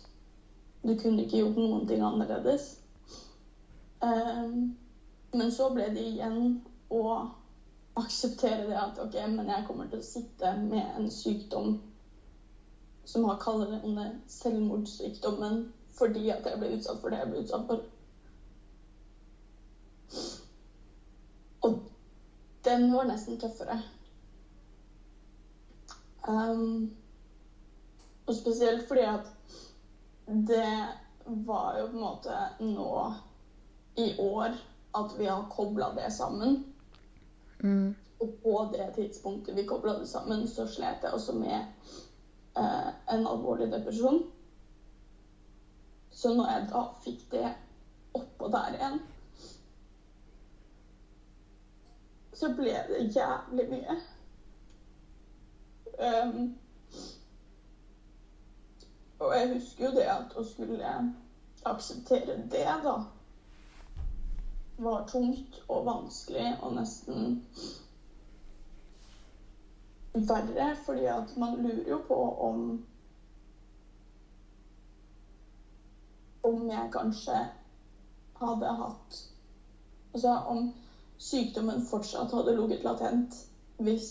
Du 0.85 0.92
kunne 1.01 1.25
ikke 1.25 1.40
gjort 1.40 1.57
noen 1.57 1.87
ting 1.88 2.03
annerledes. 2.05 2.75
Um, 4.05 4.75
men 5.33 5.53
så 5.53 5.70
ble 5.73 5.88
det 5.94 6.03
igjen 6.11 6.59
å 6.92 7.05
akseptere 7.97 8.66
det 8.68 8.77
at 8.77 9.01
OK, 9.01 9.16
men 9.33 9.49
jeg 9.49 9.64
kommer 9.68 9.88
til 9.88 10.03
å 10.03 10.07
sitte 10.07 10.51
med 10.61 10.85
en 10.99 11.09
sykdom 11.11 11.79
som 13.05 13.25
har 13.29 13.40
kaller 13.40 13.79
det 13.81 14.07
selvmordssykdommen 14.33 15.64
fordi 15.94 16.29
at 16.35 16.47
jeg 16.49 16.59
ble 16.61 16.73
utsatt 16.75 17.01
for 17.01 17.14
det 17.14 17.20
jeg 17.23 17.31
ble 17.31 17.42
utsatt 17.44 17.66
for. 17.68 17.85
Og 21.64 21.77
den 22.66 22.88
var 22.92 23.07
nesten 23.09 23.38
tøffere. 23.40 23.79
Um, 26.29 26.90
og 28.27 28.35
spesielt 28.35 28.88
fordi 28.88 29.07
at 29.07 29.31
det 30.27 30.89
var 31.25 31.79
jo 31.79 31.87
på 31.87 31.97
en 31.97 32.01
måte 32.01 32.39
nå 32.61 33.15
i 33.97 34.09
år 34.21 34.57
at 34.95 35.19
vi 35.19 35.27
har 35.27 35.51
kobla 35.51 35.93
det 35.95 36.11
sammen. 36.13 36.65
Mm. 37.63 37.95
Og 38.19 38.35
på 38.43 38.69
det 38.73 38.93
tidspunktet 38.95 39.57
vi 39.57 39.67
kobla 39.67 39.99
det 39.99 40.09
sammen, 40.09 40.49
så 40.49 40.67
slet 40.67 41.03
jeg 41.03 41.13
også 41.13 41.35
med 41.39 41.59
eh, 42.57 42.91
en 43.15 43.27
alvorlig 43.27 43.73
depresjon. 43.73 44.23
Så 46.11 46.35
når 46.35 46.51
jeg 46.51 46.69
da 46.71 46.85
fikk 47.05 47.25
det 47.31 47.49
oppå 48.15 48.49
der 48.49 48.77
igjen, 48.79 49.01
så 52.35 52.51
ble 52.55 52.75
det 52.89 53.09
jævlig 53.15 53.67
mye. 53.71 53.97
Um, 55.95 56.55
og 59.18 59.35
jeg 59.37 59.50
husker 59.55 59.85
jo 59.85 59.90
det 59.96 60.07
at 60.11 60.37
å 60.37 60.44
skulle 60.46 60.94
akseptere 61.64 62.37
det, 62.53 62.64
da, 62.85 62.94
var 64.77 65.05
tungt 65.07 65.61
og 65.68 65.85
vanskelig 65.87 66.48
og 66.62 66.74
nesten 66.74 67.37
verre, 70.14 70.74
fordi 70.87 71.07
at 71.11 71.37
man 71.37 71.57
lurer 71.62 71.88
jo 71.90 72.00
på 72.09 72.18
om 72.48 72.66
Om 76.44 76.66
jeg 76.68 76.90
kanskje 76.92 77.38
hadde 78.37 78.72
hatt 78.81 79.20
Altså 80.12 80.35
om 80.53 80.66
sykdommen 81.18 81.81
fortsatt 81.81 82.35
hadde 82.37 82.55
ligget 82.59 82.85
latent 82.85 83.38
hvis 83.83 84.09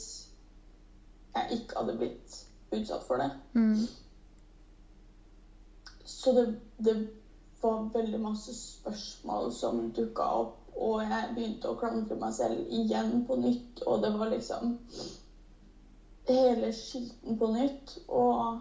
jeg 1.35 1.59
ikke 1.59 1.77
hadde 1.79 1.93
blitt 1.97 2.39
utsatt 2.75 3.05
for 3.07 3.21
det. 3.21 3.29
Mm. 3.53 3.77
Så 6.13 6.34
det, 6.38 6.45
det, 6.78 6.95
var 7.63 7.89
veldig 7.93 8.19
masse 8.19 8.54
spørsmål 8.54 9.52
som 9.56 9.78
dukka 9.95 10.23
opp, 10.41 10.56
og 10.76 10.97
jeg 11.06 11.30
begynte 11.36 11.69
å 11.71 11.78
klandre 11.80 12.17
meg 12.19 12.34
selv 12.36 12.60
igjen 12.76 13.21
på 13.28 13.38
nytt, 13.39 13.84
og 13.88 14.02
det 14.04 14.12
var 14.17 14.32
liksom 14.34 14.73
hele 16.28 16.71
skitten 16.76 17.38
på 17.39 17.49
nytt. 17.54 17.93
Og 18.08 18.60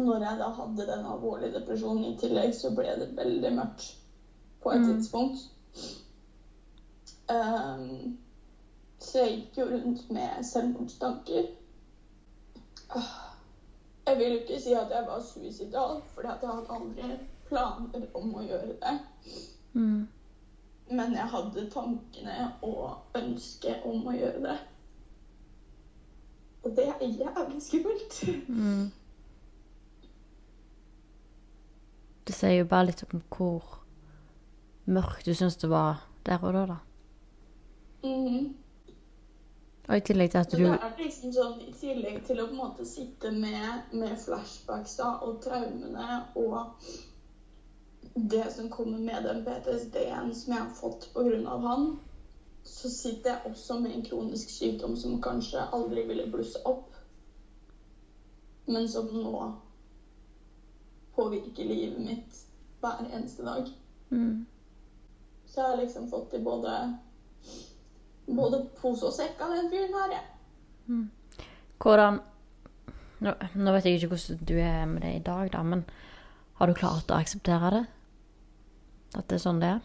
når 0.00 0.24
jeg 0.24 0.40
da 0.40 0.48
hadde 0.56 0.88
den 0.88 1.04
alvorlige 1.12 1.54
depresjonen 1.58 2.04
i 2.08 2.16
tillegg, 2.20 2.54
så 2.56 2.72
ble 2.76 2.96
det 3.02 3.10
veldig 3.18 3.52
mørkt 3.58 3.90
på 4.62 4.72
et 4.72 4.80
Mm. 4.80 4.88
tidspunkt. 4.88 5.38
Um, 7.28 8.16
så 8.98 9.18
jeg 9.18 9.36
gikk 9.36 9.58
jo 9.58 9.64
rundt 9.68 10.10
med 10.10 10.44
selvmordstanker. 10.44 11.50
Ah, 12.90 13.27
Jeg 14.08 14.16
vil 14.18 14.40
ikke 14.40 14.60
si 14.60 14.72
at 14.72 14.90
jeg 14.90 15.04
var 15.06 15.20
suicidal, 15.20 15.98
for 16.14 16.24
jeg 16.24 16.30
hadde 16.30 16.70
aldri 16.72 17.08
planer 17.48 18.06
om 18.16 18.30
å 18.34 18.44
gjøre 18.46 18.76
det. 18.80 18.92
Mm. 19.72 20.06
Men 20.90 21.12
jeg 21.12 21.28
hadde 21.28 21.64
tankene 21.70 22.36
og 22.64 23.18
ønsket 23.18 23.84
om 23.84 24.06
å 24.08 24.14
gjøre 24.16 24.40
det. 24.46 24.54
Og 26.64 26.72
det 26.78 26.86
er 26.88 27.04
jævlig 27.18 27.60
skummelt. 27.62 28.16
Mm. 28.48 28.86
Det 32.28 32.36
sier 32.36 32.62
jo 32.62 32.70
bare 32.70 32.88
litt 32.88 33.04
om 33.10 33.20
hvor 33.36 33.76
mørkt 34.88 35.28
du 35.28 35.34
syns 35.36 35.60
det 35.60 35.68
var 35.68 36.00
der 36.24 36.48
og 36.48 36.56
da, 36.56 36.64
da. 36.72 36.78
Mhm. 38.08 38.48
Og 39.88 39.96
i 39.96 40.04
tillegg 40.04 40.32
til 40.32 40.38
at 40.38 40.50
du 40.52 40.58
det 40.58 40.72
er 40.74 40.98
liksom 41.00 41.32
sånn, 41.32 41.60
I 41.64 41.72
tillegg 41.80 42.18
til 42.28 42.42
å 42.42 42.48
på 42.48 42.52
en 42.52 42.60
måte 42.60 42.84
sitte 42.88 43.30
med, 43.32 43.94
med 43.96 44.18
flashbacks 44.20 44.98
da, 45.00 45.14
og 45.24 45.38
traumene 45.44 46.18
og 46.36 46.74
det 48.18 48.44
som 48.52 48.68
kommer 48.70 48.98
med 48.98 49.24
den 49.24 49.40
PTSD-en 49.46 50.34
som 50.34 50.52
jeg 50.52 50.60
har 50.60 50.74
fått 50.76 51.08
pga. 51.14 51.56
han, 51.64 51.88
så 52.64 52.90
sitter 52.90 53.30
jeg 53.30 53.52
også 53.52 53.78
med 53.80 53.94
en 53.94 54.04
kronisk 54.04 54.50
sykdom 54.50 54.96
som 54.96 55.22
kanskje 55.22 55.64
aldri 55.72 56.04
ville 56.08 56.28
blusse 56.30 56.60
opp, 56.68 56.92
men 58.66 58.88
som 58.88 59.08
nå 59.14 59.52
påvirker 61.16 61.64
livet 61.64 62.00
mitt 62.04 62.44
hver 62.80 63.06
eneste 63.08 63.42
dag. 63.46 63.72
mm. 64.10 64.46
Så 65.46 65.60
jeg 65.60 65.70
har 65.70 65.76
liksom 65.80 66.10
fått 66.10 66.34
i 66.34 66.38
både, 66.44 66.98
både 68.36 68.62
pose 68.80 69.06
og 69.08 69.14
sekk 69.14 69.40
av 69.44 69.54
den 69.56 69.70
fyren 69.72 69.94
her, 69.96 70.16
jeg. 70.18 70.26
Hvordan 71.78 72.20
nå, 73.24 73.32
nå 73.58 73.72
vet 73.74 73.86
jeg 73.86 73.98
ikke 73.98 74.12
hvordan 74.12 74.46
du 74.48 74.54
er 74.62 74.84
med 74.86 75.02
det 75.02 75.14
i 75.16 75.24
dag, 75.26 75.52
da, 75.52 75.62
men 75.62 75.84
Har 76.58 76.66
du 76.66 76.74
klart 76.74 77.10
å 77.10 77.14
akseptere 77.14 77.70
det? 77.70 77.84
At 79.14 79.28
det 79.30 79.36
er 79.36 79.42
sånn 79.42 79.60
det 79.62 79.68
er? 79.76 79.84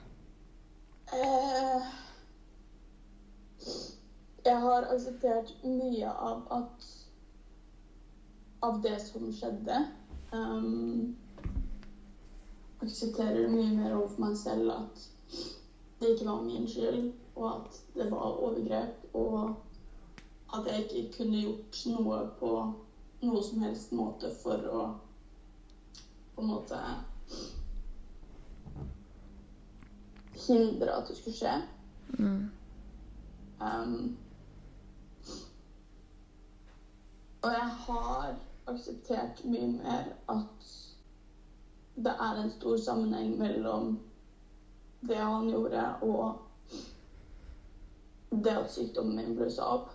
Eh, 1.13 1.89
jeg 4.45 4.57
har 4.63 4.87
akseptert 4.89 5.53
mye 5.63 6.09
av 6.09 6.47
at 6.57 6.87
Av 8.63 8.79
det 8.81 8.95
som 9.03 9.27
skjedde. 9.35 9.83
Um, 10.33 11.13
aksepterer 12.81 13.51
mye 13.51 13.69
mer 13.75 13.93
overfor 13.93 14.23
meg 14.23 14.37
selv 14.39 14.71
at 14.73 15.03
det 16.03 16.13
ikke 16.13 16.29
var 16.29 16.41
min 16.43 16.67
skyld, 16.67 17.11
og 17.35 17.47
at 17.55 17.81
det 17.95 18.11
var 18.11 18.17
overgrep, 18.17 19.05
og 19.13 19.55
at 20.53 20.67
jeg 20.67 20.85
ikke 20.85 21.17
kunne 21.17 21.41
gjort 21.41 21.83
noe 21.95 22.19
på 22.39 22.51
noe 23.23 23.43
som 23.43 23.63
helst 23.63 23.91
måte 23.95 24.29
for 24.43 24.67
å 24.67 24.83
på 26.35 26.41
en 26.41 26.49
måte 26.49 26.79
hindre 30.47 30.95
at 30.97 31.07
det 31.07 31.17
skulle 31.17 31.37
skje. 31.37 31.53
Mm. 32.19 32.49
Um, 33.61 34.17
og 37.43 37.51
jeg 37.51 37.69
har 37.85 38.35
akseptert 38.67 39.43
mye 39.45 39.67
mer 39.77 40.09
at 40.31 40.73
det 41.95 42.15
er 42.27 42.41
en 42.41 42.51
stor 42.51 42.77
sammenheng 42.77 43.37
mellom 43.39 43.99
det 45.07 45.19
han 45.19 45.49
gjorde, 45.49 45.95
og 46.01 46.39
det 48.29 48.55
at 48.57 48.71
sykdommen 48.71 49.15
min 49.15 49.35
blussa 49.35 49.63
opp. 49.63 49.89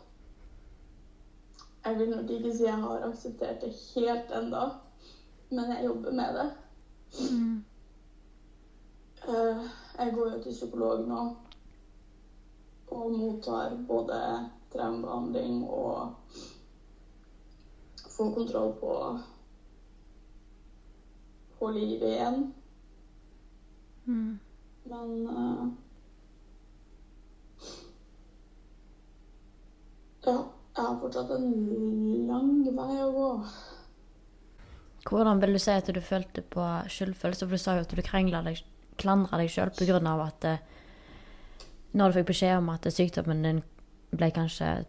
Jeg 1.84 1.98
vil 1.98 2.10
nok 2.10 2.30
ikke 2.30 2.52
si 2.56 2.66
jeg 2.66 2.82
har 2.82 3.06
akseptert 3.08 3.60
det 3.64 3.72
helt 3.94 4.32
enda, 4.36 4.64
men 5.50 5.72
jeg 5.72 5.84
jobber 5.84 6.12
med 6.12 6.34
det. 6.38 6.48
Mm. 7.32 7.64
Eh, 9.28 9.62
jeg 9.98 10.12
går 10.14 10.32
jo 10.32 10.42
til 10.42 10.52
psykolog 10.52 11.08
nå 11.08 11.22
og 12.88 13.12
mottar 13.12 13.76
både 13.88 14.18
traumebehandling 14.72 15.64
og 15.64 16.12
får 18.16 18.34
kontroll 18.34 18.72
på, 18.80 19.18
på 21.58 21.70
livet 21.70 22.08
igjen. 22.08 22.54
Mm. 24.04 24.38
Men 24.88 25.26
uh, 25.28 25.66
ja, 30.24 30.36
jeg 30.78 30.84
har 30.86 30.96
fortsatt 31.02 31.34
en 31.36 31.50
lang 32.28 32.52
vei 32.64 32.94
å 33.04 33.10
gå. 33.12 33.28
Hvordan 35.08 35.40
vil 35.42 35.56
du 35.56 35.60
si 35.60 35.72
at 35.72 35.88
du 35.92 36.00
følte 36.04 36.44
på 36.44 36.64
skyldfølelse? 36.92 37.46
For 37.46 37.56
du 37.56 37.62
sa 37.62 37.76
jo 37.76 37.84
at 37.84 37.92
du 37.92 38.02
krangla 38.04 38.42
deg, 38.46 38.60
klandra 39.00 39.40
deg 39.40 39.52
sjøl 39.52 39.72
pga. 39.76 40.00
at 40.24 40.48
eh, 40.48 40.64
når 41.92 42.08
du 42.08 42.18
fikk 42.18 42.32
beskjed 42.32 42.58
om 42.58 42.68
at 42.72 42.88
sykdommen 42.92 43.44
din 43.44 43.62
ble 44.12 44.30
kanskje 44.32 44.84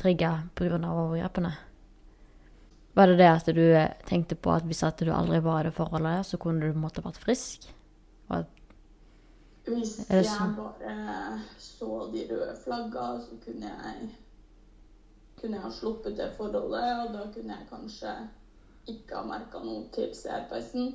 trigga 0.00 0.48
pga. 0.54 0.80
overgrepene. 0.80 1.54
Var 2.96 3.06
det 3.12 3.16
det 3.20 3.28
at 3.28 3.48
du 3.52 3.64
eh, 3.76 3.96
tenkte 4.08 4.36
på 4.36 4.52
at 4.52 4.64
hvis 4.64 4.84
at 4.84 5.00
du 5.00 5.12
aldri 5.12 5.40
var 5.44 5.64
i 5.64 5.68
det 5.68 5.76
forholdet, 5.76 6.24
så 6.24 6.38
kunne 6.40 6.60
du 6.60 6.72
på 6.72 6.78
en 6.78 6.84
måte 6.86 7.04
vært 7.04 7.20
frisk? 7.20 7.68
Og 8.30 8.38
at, 8.40 8.55
Hvis 9.66 10.10
jeg 10.10 10.54
bare 10.56 11.40
så 11.58 12.10
de 12.12 12.26
røde 12.30 12.56
flagga, 12.64 13.06
så 13.20 13.38
kunne 13.44 13.66
jeg 13.66 14.10
kunne 15.40 15.56
jeg 15.56 15.62
ha 15.62 15.70
sluppet 15.70 16.16
det 16.16 16.32
forholdet, 16.36 16.92
og 17.00 17.14
da 17.14 17.24
kunne 17.34 17.56
jeg 17.56 17.66
kanskje 17.70 18.12
ikke 18.88 19.18
ha 19.18 19.26
merka 19.26 19.60
noe 19.64 19.84
til 19.94 20.14
CRPS-en. 20.14 20.92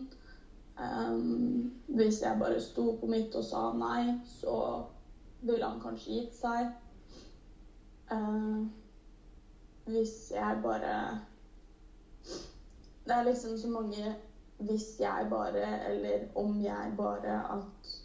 Um, 0.81 1.73
hvis 1.87 2.21
jeg 2.21 2.39
bare 2.39 2.61
sto 2.63 2.95
på 2.99 3.09
mitt 3.11 3.35
og 3.35 3.45
sa 3.45 3.67
nei, 3.77 4.15
så 4.25 4.55
ville 5.41 5.67
han 5.67 5.81
kanskje 5.83 6.15
gitt 6.15 6.37
seg. 6.39 6.71
Uh, 8.11 8.65
hvis 9.91 10.31
jeg 10.35 10.59
bare 10.63 10.95
Det 13.05 13.13
er 13.17 13.23
liksom 13.23 13.57
så 13.57 13.67
mange 13.67 14.15
'hvis 14.59 14.99
jeg 14.99 15.27
bare' 15.29 15.89
eller 15.89 16.27
'om 16.35 16.61
jeg 16.61 16.93
bare' 16.97 17.57
at 17.57 18.00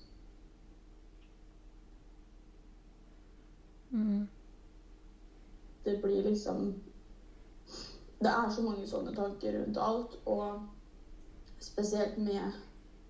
mm. 3.91 4.29
det 5.85 5.97
blir 6.03 6.23
liksom 6.23 6.75
Det 8.19 8.31
er 8.33 8.51
så 8.51 8.63
mange 8.65 8.87
sånne 8.89 9.13
tanker 9.15 9.59
rundt 9.59 9.79
alt, 9.79 10.15
og 10.25 10.63
spesielt 11.61 12.17
med, 12.19 12.53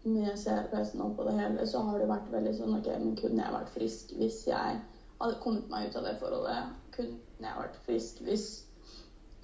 med 0.03 0.33
CRPS-en 0.35 1.05
oppå 1.05 1.23
på 1.23 1.29
det 1.29 1.37
hele, 1.39 1.67
så 1.67 1.83
har 1.87 1.99
det 1.99 2.09
vært 2.11 2.33
veldig 2.33 2.55
sånn 2.59 2.75
OK, 2.79 2.89
men 2.99 3.17
kunne 3.21 3.45
jeg 3.45 3.55
vært 3.55 3.75
frisk 3.75 4.15
hvis 4.19 4.41
jeg 4.49 4.81
hadde 5.21 5.41
kommet 5.45 5.71
meg 5.71 5.89
ut 5.89 5.99
av 6.01 6.09
det 6.09 6.17
forholdet? 6.21 6.75
Kunne 6.97 7.49
jeg 7.49 7.61
vært 7.61 7.79
frisk 7.87 8.21
hvis, 8.27 8.47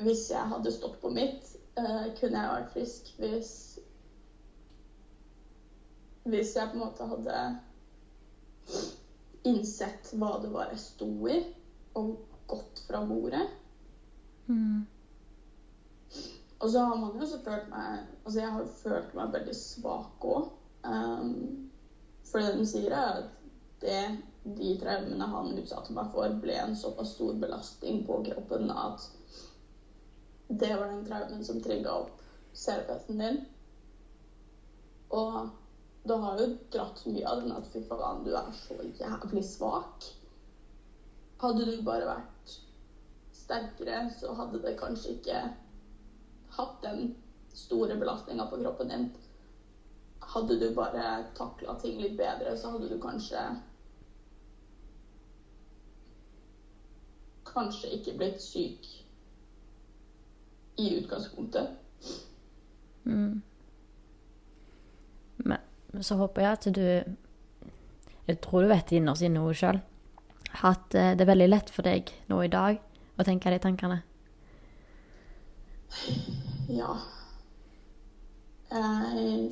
hvis 0.03 0.25
jeg 0.33 0.51
hadde 0.55 0.75
stått 0.75 0.99
på 1.03 1.13
mitt? 1.15 1.55
Uh, 1.79 2.11
kunne 2.19 2.37
jeg 2.37 2.57
vært 2.57 2.73
frisk 2.75 3.07
hvis 3.17 3.53
Hvis 6.29 6.51
jeg 6.57 6.69
på 6.69 6.77
en 6.77 6.83
måte 6.83 7.07
hadde 7.09 7.37
innsett 9.49 10.13
hva 10.19 10.37
det 10.43 10.51
var 10.53 10.71
jeg 10.73 10.83
sto 10.83 11.11
i, 11.31 11.39
og 11.99 12.17
gått 12.51 12.83
fra 12.87 13.03
bordet? 13.07 13.45
Mm. 14.47 14.83
Og 16.63 16.71
så 16.71 16.79
har 16.79 16.97
man 16.97 17.15
jo 17.17 17.25
også 17.25 17.39
følt 17.43 17.71
meg 17.71 18.03
Altså, 18.25 18.41
jeg 18.41 18.51
har 18.51 18.61
jo 18.61 18.75
følt 18.83 19.15
meg 19.19 19.33
veldig 19.35 19.55
svak 19.59 20.27
òg. 20.31 20.51
Um, 20.87 21.71
for 22.29 22.43
det 22.43 22.53
de 22.59 22.67
sier, 22.67 22.93
er 22.95 23.23
at 23.23 23.33
det, 23.83 24.03
de 24.59 24.77
traumene 24.79 25.27
han 25.33 25.57
utsatte 25.59 25.95
meg 25.95 26.13
for, 26.15 26.37
ble 26.43 26.55
en 26.59 26.77
såpass 26.79 27.17
stor 27.17 27.35
belastning 27.43 28.05
på 28.07 28.21
kroppen 28.29 28.71
at 28.71 29.09
det 30.53 30.71
var 30.77 30.87
den 30.91 31.05
traumen 31.07 31.45
som 31.45 31.61
trigga 31.65 31.95
opp 32.05 32.23
CRPS-en 32.55 33.23
din. 33.23 33.41
Og 35.17 35.51
da 36.05 36.17
har 36.17 36.41
jo 36.41 36.47
dratt 36.75 37.05
mye 37.07 37.27
av 37.29 37.43
den 37.43 37.55
at 37.55 37.69
fy 37.71 37.83
faen, 37.87 38.25
du 38.27 38.33
er 38.35 38.51
så 38.59 38.79
jævlig 38.99 39.45
svak. 39.47 40.07
Hadde 41.43 41.67
du 41.67 41.77
bare 41.87 42.09
vært 42.09 42.55
sterkere, 43.35 44.07
så 44.19 44.35
hadde 44.39 44.63
det 44.65 44.79
kanskje 44.81 45.17
ikke 45.17 45.43
hatt 46.57 46.81
den 46.83 47.13
store 47.55 47.99
belastninga 48.01 48.47
på 48.51 48.59
kroppen 48.63 48.91
din. 48.91 49.07
Hadde 50.35 50.59
du 50.59 50.69
bare 50.75 51.07
takla 51.39 51.77
ting 51.83 52.01
litt 52.03 52.17
bedre, 52.19 52.57
så 52.59 52.75
hadde 52.75 52.91
du 52.91 52.99
kanskje 53.03 53.51
Kanskje 57.53 57.91
ikke 57.93 58.15
blitt 58.17 58.39
syk 58.41 58.87
i 60.81 60.87
utgangspunktet. 60.97 61.75
Mm. 63.05 63.43
Så 66.01 66.17
håper 66.17 66.43
jeg 66.43 66.53
at 66.53 66.69
du 66.73 66.85
Jeg 68.29 68.41
tror 68.41 68.63
du 68.63 68.71
vet 68.71 68.93
innerst 68.97 69.25
inne 69.27 69.43
noe 69.43 69.55
sjøl 69.57 69.81
at 70.61 70.95
eh, 70.95 71.15
det 71.17 71.25
er 71.25 71.31
veldig 71.33 71.49
lett 71.49 71.71
for 71.73 71.87
deg 71.87 72.11
nå 72.29 72.43
i 72.45 72.51
dag 72.53 72.79
å 73.17 73.25
tenke 73.25 73.51
de 73.53 73.59
tankene. 73.63 74.03
Ja. 76.73 76.93
Jeg 78.73 79.51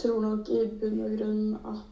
tror 0.00 0.20
nok 0.24 0.50
i 0.50 0.64
bunn 0.80 1.04
og 1.06 1.16
grunn 1.18 1.44
at 1.60 1.86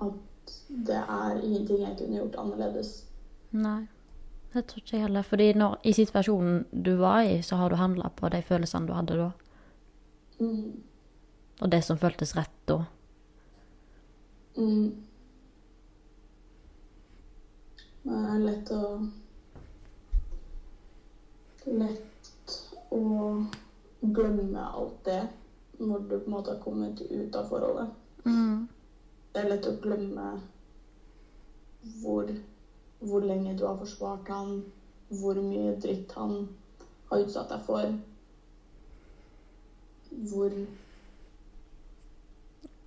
At 0.00 0.52
det 0.88 0.96
er 0.96 1.42
ingenting 1.44 1.82
jeg 1.84 1.96
kunne 1.98 2.16
gjort 2.22 2.38
annerledes. 2.40 2.92
Nei, 3.52 3.82
det 4.52 4.62
tror 4.66 4.82
ikke 4.82 4.96
jeg 4.96 5.04
heller. 5.06 5.26
Fordi 5.26 5.52
når, 5.54 5.76
i 5.84 5.92
situasjonen 5.94 6.64
du 6.70 6.94
var 7.00 7.22
i, 7.22 7.42
så 7.42 7.56
har 7.56 7.70
du 7.70 7.78
handla 7.80 8.10
på 8.16 8.28
de 8.32 8.42
følelsene 8.42 8.88
du 8.88 8.94
hadde 8.96 9.18
da. 9.18 9.30
Mm. 10.40 10.82
Og 11.60 11.72
det 11.72 11.84
som 11.84 11.98
føltes 12.00 12.34
rett 12.36 12.56
da. 12.68 12.80
Mm. 14.56 14.90
Det 18.02 18.20
er 18.34 18.46
lett 18.46 18.70
å 18.74 18.84
Lett 21.70 22.54
å 22.90 23.00
glemme 24.00 24.62
alt 24.64 25.02
det 25.04 25.20
når 25.78 26.06
du 26.08 26.14
på 26.14 26.24
en 26.24 26.32
måte 26.32 26.54
har 26.54 26.62
kommet 26.64 27.02
ut 27.04 27.36
av 27.36 27.50
forholdet. 27.50 27.90
Mm. 28.24 28.64
Det 29.32 29.42
er 29.42 29.50
lett 29.52 29.68
å 29.68 29.74
glemme 29.84 30.30
hvor, 32.00 32.32
hvor 33.00 33.24
lenge 33.24 33.56
du 33.58 33.66
har 33.66 33.78
forsvart 33.80 34.28
han, 34.28 34.62
hvor 35.20 35.40
mye 35.42 35.74
dritt 35.80 36.12
han 36.16 36.48
har 37.10 37.24
utsatt 37.24 37.50
deg 37.50 37.66
for. 37.66 37.98
Hvor 40.30 40.54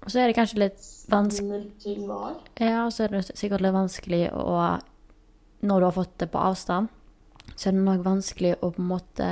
Og 0.03 0.11
så 0.11 0.19
er 0.19 0.27
det 0.27 0.35
kanskje 0.35 0.59
litt 0.59 0.81
vanskelig. 1.07 1.61
Ja, 2.59 2.85
og 2.85 2.91
så 2.91 3.05
er 3.05 3.13
det 3.13 3.21
sikkert 3.39 3.63
litt 3.63 3.73
vanskelig 3.73 4.25
å 4.35 4.79
Når 5.63 5.79
du 5.79 5.85
har 5.85 5.95
fått 5.95 6.17
det 6.19 6.27
på 6.27 6.41
avstand, 6.43 6.89
så 7.55 7.69
er 7.69 7.71
det 7.71 7.83
nok 7.85 8.01
vanskelig 8.03 8.57
å 8.59 8.71
på 8.75 8.81
en 8.81 8.87
måte 8.89 9.27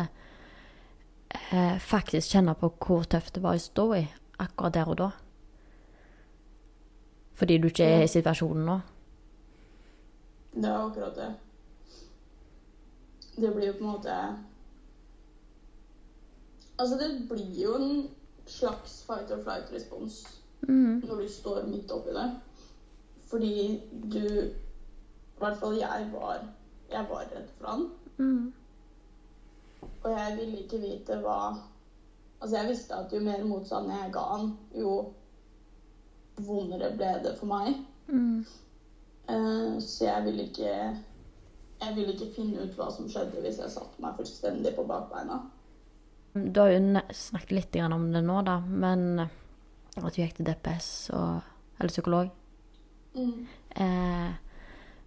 eh, 1.51 1.75
faktisk 1.75 2.31
kjenne 2.31 2.55
på 2.55 2.69
hvor 2.79 3.03
tøft 3.03 3.35
det 3.35 3.43
var 3.43 3.59
å 3.59 3.59
stå 3.59 3.85
i 3.97 4.05
akkurat 4.39 4.77
der 4.77 4.93
og 4.93 4.97
da. 5.01 5.09
Fordi 7.35 7.57
du 7.57 7.67
ikke 7.67 7.83
er 7.83 8.05
i 8.05 8.07
situasjonen 8.07 8.63
nå. 8.69 8.77
Det 10.53 10.65
er 10.65 10.77
akkurat 10.85 11.15
det. 11.15 11.33
Det 13.35 13.53
blir 13.55 13.67
jo 13.67 13.73
på 13.79 13.85
en 13.85 13.91
måte 13.91 14.15
Altså, 16.79 16.97
det 16.97 17.27
blir 17.29 17.63
jo 17.63 17.75
en 17.77 18.09
slags 18.45 19.03
fight 19.07 19.31
or 19.31 19.43
flight-respons 19.43 20.41
Mm. 20.67 21.01
når 21.07 21.15
du 21.21 21.27
står 21.27 21.63
midt 21.65 21.91
oppi 21.91 22.09
det. 22.13 22.39
Fordi 23.29 23.81
du 24.13 24.19
I 24.27 25.39
hvert 25.39 25.57
fall 25.57 25.77
jeg 25.77 26.09
var 26.13 26.43
Jeg 26.91 27.05
var 27.09 27.19
redd 27.31 27.47
for 27.57 27.67
han. 27.67 27.89
Mm. 28.17 28.53
Og 30.03 30.11
jeg 30.11 30.37
ville 30.37 30.59
ikke 30.59 30.77
vite 30.81 31.17
hva 31.23 31.55
Altså, 32.41 32.57
jeg 32.57 32.69
visste 32.69 32.95
at 32.95 33.13
jo 33.13 33.19
mer 33.19 33.43
motstand 33.43 33.91
jeg 33.91 34.13
ga 34.13 34.19
han, 34.19 34.57
jo 34.75 35.13
vondere 36.37 36.95
ble 36.97 37.09
det 37.23 37.35
for 37.37 37.45
meg. 37.45 37.75
Mm. 38.07 38.45
Eh, 39.29 39.79
så 39.79 40.05
jeg 40.07 40.25
ville 40.25 40.47
ikke 40.49 40.73
Jeg 41.81 41.95
ville 41.95 42.13
ikke 42.13 42.33
finne 42.35 42.65
ut 42.65 42.75
hva 42.77 42.91
som 42.93 43.07
skjedde 43.09 43.41
hvis 43.41 43.57
jeg 43.61 43.73
satte 43.73 44.01
meg 44.03 44.17
fullstendig 44.19 44.75
på 44.75 44.85
bakbeina. 44.85 45.39
Du 46.33 46.61
har 46.61 46.69
jo 46.71 47.01
snakket 47.09 47.55
litt 47.57 47.79
om 47.81 48.11
det 48.13 48.21
nå, 48.23 48.37
da, 48.45 48.59
men 48.61 49.19
at 49.19 50.13
du 50.13 50.21
gikk 50.21 50.37
til 50.37 50.47
DPS 50.47 51.09
og 51.17 51.41
Eller 51.81 51.89
psykolog. 51.89 52.29
Mm. 53.15 53.47
Eh, 53.81 54.31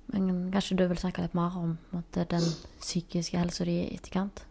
men 0.06 0.50
kanskje 0.52 0.76
du 0.76 0.88
vil 0.90 0.98
snakke 0.98 1.22
litt 1.22 1.36
mer 1.38 1.54
om 1.56 1.76
måte, 1.92 2.24
den 2.28 2.42
psykiske 2.80 3.38
helsa 3.38 3.64
di 3.68 3.76
i 3.84 3.94
etterkant? 3.94 4.42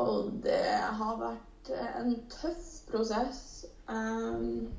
Og 0.00 0.32
det 0.42 0.64
har 0.98 1.18
vært 1.20 1.72
en 2.00 2.14
tøff 2.32 2.70
prosess. 2.88 3.66
Um, 3.88 4.72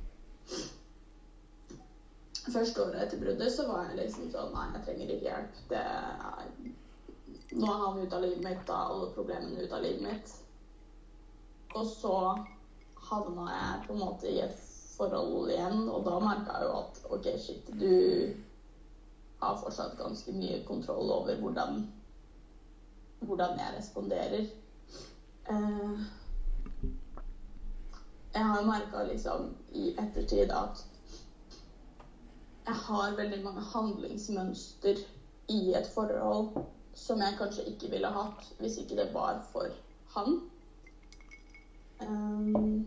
første 2.52 2.84
året 2.84 3.02
etter 3.06 3.22
bruddet 3.22 3.54
så 3.54 3.68
var 3.70 3.86
jeg 3.88 4.00
liksom 4.02 4.32
sånn 4.34 4.52
Nei, 4.56 4.66
jeg 4.76 4.86
trenger 4.88 5.12
ikke 5.14 5.30
hjelp. 5.30 5.60
Det 5.70 5.82
er, 5.82 6.50
nå 7.54 7.70
er 7.70 7.84
han 7.86 8.02
ute 8.02 8.18
av 8.18 8.26
livet 8.26 8.44
mitt, 8.44 8.64
da 8.68 8.80
alle 8.90 9.12
problemene 9.16 9.64
ute 9.64 9.78
av 9.78 9.86
livet 9.86 10.04
mitt. 10.04 10.34
Og 11.74 11.88
så 11.90 12.16
havna 13.10 13.48
jeg 13.50 13.84
på 13.88 13.96
en 13.96 14.04
måte 14.04 14.30
i 14.30 14.42
et 14.44 14.60
forhold 14.94 15.52
igjen, 15.52 15.88
og 15.90 16.04
da 16.06 16.20
merka 16.22 16.60
jeg 16.60 16.68
jo 16.68 16.74
at 16.82 17.00
OK, 17.16 17.30
shit, 17.42 17.72
du 17.80 18.36
har 19.44 19.60
fortsatt 19.60 19.98
ganske 20.00 20.36
mye 20.36 20.60
kontroll 20.68 21.12
over 21.12 21.40
hvordan, 21.42 21.82
hvordan 23.26 23.58
jeg 23.60 23.78
responderer. 23.78 24.46
Eh, 25.52 26.04
jeg 28.34 28.50
har 28.50 28.66
merka 28.66 29.04
liksom 29.10 29.52
i 29.74 29.92
ettertid 30.00 30.54
at 30.54 30.86
jeg 32.66 32.76
har 32.88 33.16
veldig 33.18 33.44
mange 33.44 33.62
handlingsmønster 33.74 35.02
i 35.52 35.74
et 35.76 35.88
forhold 35.94 36.64
som 36.96 37.20
jeg 37.20 37.38
kanskje 37.38 37.66
ikke 37.74 37.90
ville 37.92 38.12
hatt 38.16 38.50
hvis 38.60 38.78
ikke 38.78 38.96
det 39.02 39.10
var 39.14 39.42
for 39.52 39.68
han. 40.16 40.38
Um, 42.04 42.86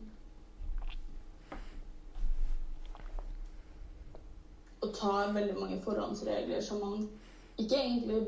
og 4.83 4.95
tar 4.95 5.33
veldig 5.35 5.57
mange 5.59 5.81
forhåndsregler 5.85 6.61
som 6.61 6.81
man 6.81 7.09
ikke 7.59 7.77
egentlig 7.81 8.23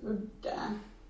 burde 0.00 0.58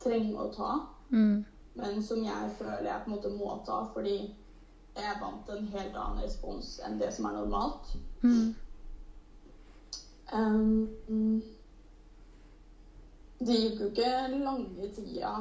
trenge 0.05 0.34
å 0.38 0.51
ta, 0.55 0.72
Mm. 1.11 1.45
men 1.74 2.03
som 2.03 2.24
jeg 2.24 2.51
føler 2.59 2.86
jeg 2.88 3.01
på 3.05 3.11
en 3.11 3.16
måte 3.16 3.30
må 3.30 3.62
ta 3.66 3.84
fordi 3.95 4.34
jeg 4.97 5.18
vant 5.20 5.49
en 5.51 5.66
helt 5.66 5.97
annen 5.97 6.22
respons 6.24 6.80
enn 6.86 6.99
det 6.99 7.12
som 7.14 7.26
er 7.26 7.32
normalt. 7.32 7.97
Mm. 8.22 8.55
Um, 10.35 11.43
det 13.39 13.59
gikk 13.61 13.82
jo 13.82 13.91
ikke 13.93 14.09
lange 14.41 14.89
tida 14.97 15.35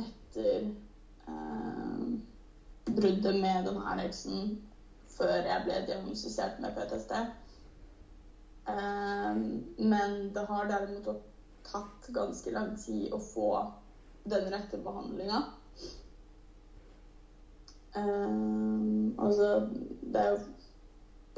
etter 0.00 0.66
um, 1.28 2.18
bruddet 2.84 3.38
med 3.40 3.68
denne 3.68 3.94
eksen 4.04 4.50
før 5.14 5.32
jeg 5.48 5.64
ble 5.64 5.78
diagnostisert 5.88 6.60
med 6.60 6.76
PTSD. 6.76 7.14
Um, 8.68 9.40
men 9.78 10.18
det 10.34 10.44
har 10.48 10.68
derimot 10.68 11.24
tatt 11.70 12.12
ganske 12.14 12.52
lang 12.52 12.74
tid 12.80 13.12
å 13.16 13.20
få 13.30 13.50
den 14.28 14.48
rette 14.52 14.80
behandlinga. 14.84 15.42
Um, 17.96 19.16
altså, 19.18 19.68
det 20.02 20.20
er 20.20 20.34
jo 20.34 20.40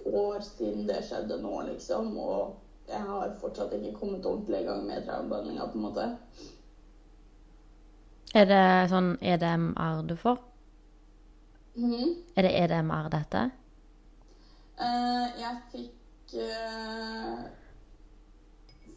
år 0.04 0.40
siden 0.40 0.86
det 0.88 1.02
skjedde 1.06 1.38
nå, 1.42 1.52
liksom, 1.68 2.16
og 2.18 2.54
jeg 2.88 3.00
har 3.08 3.34
fortsatt 3.40 3.72
ikke 3.76 3.94
kommet 3.98 4.26
ordentlig 4.26 4.60
i 4.60 4.66
gang 4.66 4.84
med 4.86 5.06
traumebehandlinga, 5.06 5.66
på 5.70 5.78
en 5.78 5.86
måte. 5.86 6.06
Er 8.34 8.48
det 8.48 8.62
sånn 8.92 9.14
EDMR 9.20 10.04
du 10.08 10.16
får? 10.16 10.38
Mhm. 11.76 12.14
Er 12.36 12.48
det 12.48 12.54
EDMR 12.62 13.10
dette? 13.12 13.42
Uh, 14.80 15.28
jeg 15.38 15.58
fikk 15.72 16.34
uh, 16.40 17.42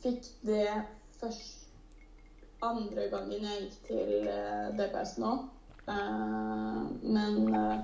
Fikk 0.05 0.27
det 0.45 0.69
først 1.19 1.67
andre 2.63 3.07
gangen 3.11 3.43
jeg 3.43 3.65
gikk 3.65 3.77
til 3.89 4.29
uh, 4.29 4.71
DPS 4.77 5.17
nå. 5.21 5.33
Eh, 5.87 6.83
men 7.01 7.53
eh, 7.53 7.79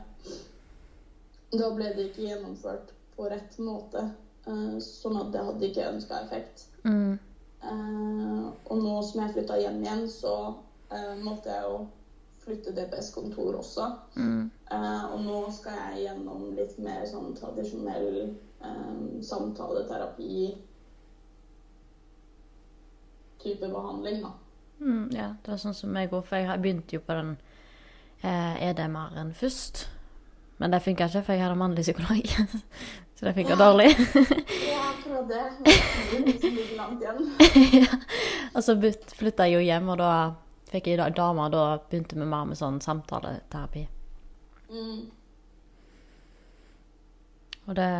da 1.53 1.67
ble 1.75 1.91
det 1.93 2.07
ikke 2.09 2.25
gjennomført 2.25 2.93
på 3.21 3.29
rett 3.29 3.57
måte. 3.57 4.09
eh, 4.47 4.77
sånn 4.81 5.19
at 5.21 5.27
det 5.33 5.41
hadde 5.45 5.67
ikke 5.67 5.89
ønska 5.91 6.19
effekt. 6.25 6.63
Mm. 6.81 7.19
Eh, 7.61 8.45
og 8.65 8.79
nå 8.81 8.93
som 9.05 9.21
jeg 9.21 9.35
flytta 9.35 9.59
hjem 9.61 9.83
igjen, 9.83 10.07
så 10.09 10.33
eh, 10.89 11.11
måtte 11.21 11.53
jeg 11.53 11.67
jo 11.67 11.75
flytte 12.41 12.73
DPS-kontor 12.73 13.59
også. 13.59 13.85
Mm. 14.17 14.49
Og 14.71 15.19
nå 15.21 15.43
skal 15.53 15.77
jeg 15.77 16.07
gjennom 16.07 16.47
litt 16.57 16.73
mer 16.81 17.03
sånn 17.05 17.35
tradisjonell 17.37 18.31
samtaleterapi 19.21 20.47
type 23.43 23.69
behandling, 23.69 24.23
da. 24.25 24.33
Mm, 24.81 25.09
ja, 25.13 25.29
det 25.43 25.53
var 25.53 25.61
sånn 25.61 25.77
som 25.77 25.93
meg 25.93 26.13
òg, 26.13 26.25
for 26.25 26.41
jeg 26.41 26.61
begynte 26.63 26.97
jo 26.97 27.05
på 27.05 27.17
den 27.17 27.35
eh, 28.25 28.69
EDMR-en 28.71 29.33
først. 29.37 29.85
Men 30.61 30.73
det 30.73 30.81
funka 30.85 31.07
ikke, 31.09 31.23
for 31.25 31.33
jeg 31.33 31.45
hadde 31.45 31.61
mannlig 31.61 31.85
psykolog. 31.85 32.33
Så 33.21 33.25
det 33.25 33.33
funka 33.33 33.55
dårlig. 33.55 33.85
Ja, 34.71 34.93
jeg 35.29 36.77
langt 36.77 37.01
igjen. 37.01 37.31
ja. 37.73 37.97
Og 38.55 38.63
så 38.63 38.73
flytta 39.13 39.45
jeg 39.45 39.53
jo 39.53 39.59
hjem, 39.59 39.89
og 39.93 39.99
da 40.01 40.13
fikk 40.71 40.87
jeg 40.87 40.97
da- 40.97 41.09
dame, 41.13 41.43
og 41.45 41.51
da 41.53 41.77
begynte 41.77 42.17
vi 42.17 42.25
mer 42.25 42.49
med 42.49 42.57
sånn 42.57 42.81
samtaleterapi. 42.81 43.85
Mm. 44.71 45.05
Og 47.67 47.75
det 47.75 47.91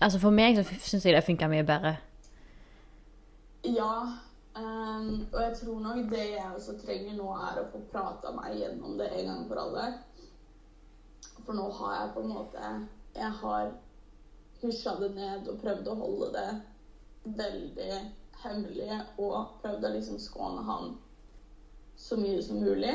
Altså 0.00 0.18
for 0.18 0.30
meg 0.34 0.56
så 0.58 0.64
syns 0.64 1.04
jeg 1.06 1.14
det 1.14 1.24
funka 1.24 1.46
mye 1.48 1.62
bedre. 1.62 1.96
Ja. 3.64 3.94
Um, 4.56 5.26
og 5.32 5.42
jeg 5.42 5.56
tror 5.60 5.80
nok 5.80 6.10
det 6.10 6.24
jeg 6.32 6.46
også 6.56 6.74
trenger 6.80 7.14
nå, 7.14 7.28
er 7.36 7.60
å 7.60 7.68
få 7.70 7.78
prata 7.92 8.32
meg 8.34 8.56
gjennom 8.58 8.96
det 8.98 9.12
en 9.20 9.28
gang 9.28 9.44
for 9.46 9.60
alle. 9.62 9.84
For 11.44 11.54
nå 11.54 11.68
har 11.78 11.94
jeg 12.00 12.14
på 12.16 12.24
en 12.24 12.32
måte 12.32 12.72
Jeg 13.14 13.30
har 13.42 13.72
husja 14.62 14.96
det 15.00 15.12
ned 15.16 15.48
og 15.50 15.60
prøvd 15.62 15.88
å 15.90 15.98
holde 15.98 16.30
det 16.36 16.48
veldig 17.40 18.00
hemmelig. 18.44 18.98
Og 19.18 19.56
prøvd 19.62 19.86
å 19.86 19.94
liksom 19.96 20.20
skåne 20.22 20.64
han 20.66 20.92
så 22.00 22.18
mye 22.20 22.42
som 22.42 22.60
mulig. 22.62 22.94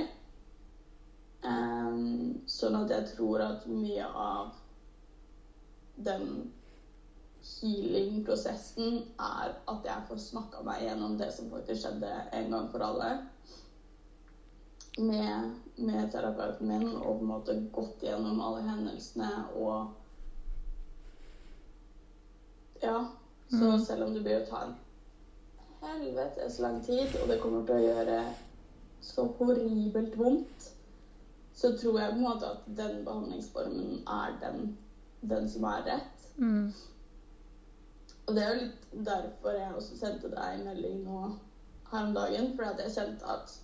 Um, 1.45 2.39
sånn 2.49 2.78
at 2.80 2.89
jeg 2.89 3.11
tror 3.13 3.43
at 3.45 3.66
mye 3.70 4.05
av 4.09 4.55
den 6.05 6.47
healing-prosessen 7.45 9.03
er 9.22 9.53
at 9.70 9.86
jeg 9.86 10.05
får 10.07 10.22
snakka 10.24 10.63
meg 10.66 10.82
gjennom 10.88 11.13
det 11.20 11.30
som 11.36 11.51
faktisk 11.51 11.84
skjedde 11.84 12.13
en 12.39 12.49
gang 12.55 12.72
for 12.74 12.86
alle. 12.88 13.11
Med, 14.95 15.51
med 15.76 16.09
terapeuten 16.13 16.72
min 16.72 16.88
og 16.95 17.20
på 17.20 17.22
en 17.22 17.30
måte 17.30 17.55
gått 17.76 18.03
gjennom 18.07 18.39
alle 18.41 18.63
hendelsene 18.66 19.30
og 19.59 19.91
Ja. 22.82 23.06
Så 23.48 23.66
Mm. 23.66 23.80
selv 23.80 24.04
om 24.04 24.14
det 24.14 24.22
blir 24.22 24.38
å 24.40 24.46
ta 24.48 24.62
en 24.62 24.74
helvetes 25.82 26.60
lang 26.60 26.80
tid, 26.82 27.16
og 27.22 27.28
det 27.28 27.40
kommer 27.40 27.62
til 27.66 27.76
å 27.76 27.84
gjøre 27.84 28.34
så 29.02 29.28
horribelt 29.38 30.16
vondt, 30.18 30.72
så 31.54 31.72
tror 31.78 32.00
jeg 32.00 32.12
på 32.12 32.18
en 32.18 32.24
måte 32.26 32.50
at 32.50 32.58
den 32.78 33.04
behandlingsformen 33.06 34.00
er 34.08 34.32
den, 34.42 34.72
den 35.22 35.48
som 35.48 35.64
er 35.64 35.82
rett. 35.86 36.26
Mm. 36.38 36.72
Og 38.28 38.36
det 38.36 38.44
er 38.44 38.50
jo 38.54 38.60
litt 38.64 38.86
derfor 39.06 39.52
jeg 39.54 39.74
også 39.78 39.96
sendte 40.00 40.30
deg 40.34 40.54
en 40.56 40.64
melding 40.66 41.04
nå 41.06 41.20
her 41.92 42.04
om 42.08 42.14
dagen, 42.14 42.50
fordi 42.52 42.70
at 42.74 42.78
jeg 42.86 42.92
kjente 42.96 43.30
at 43.30 43.60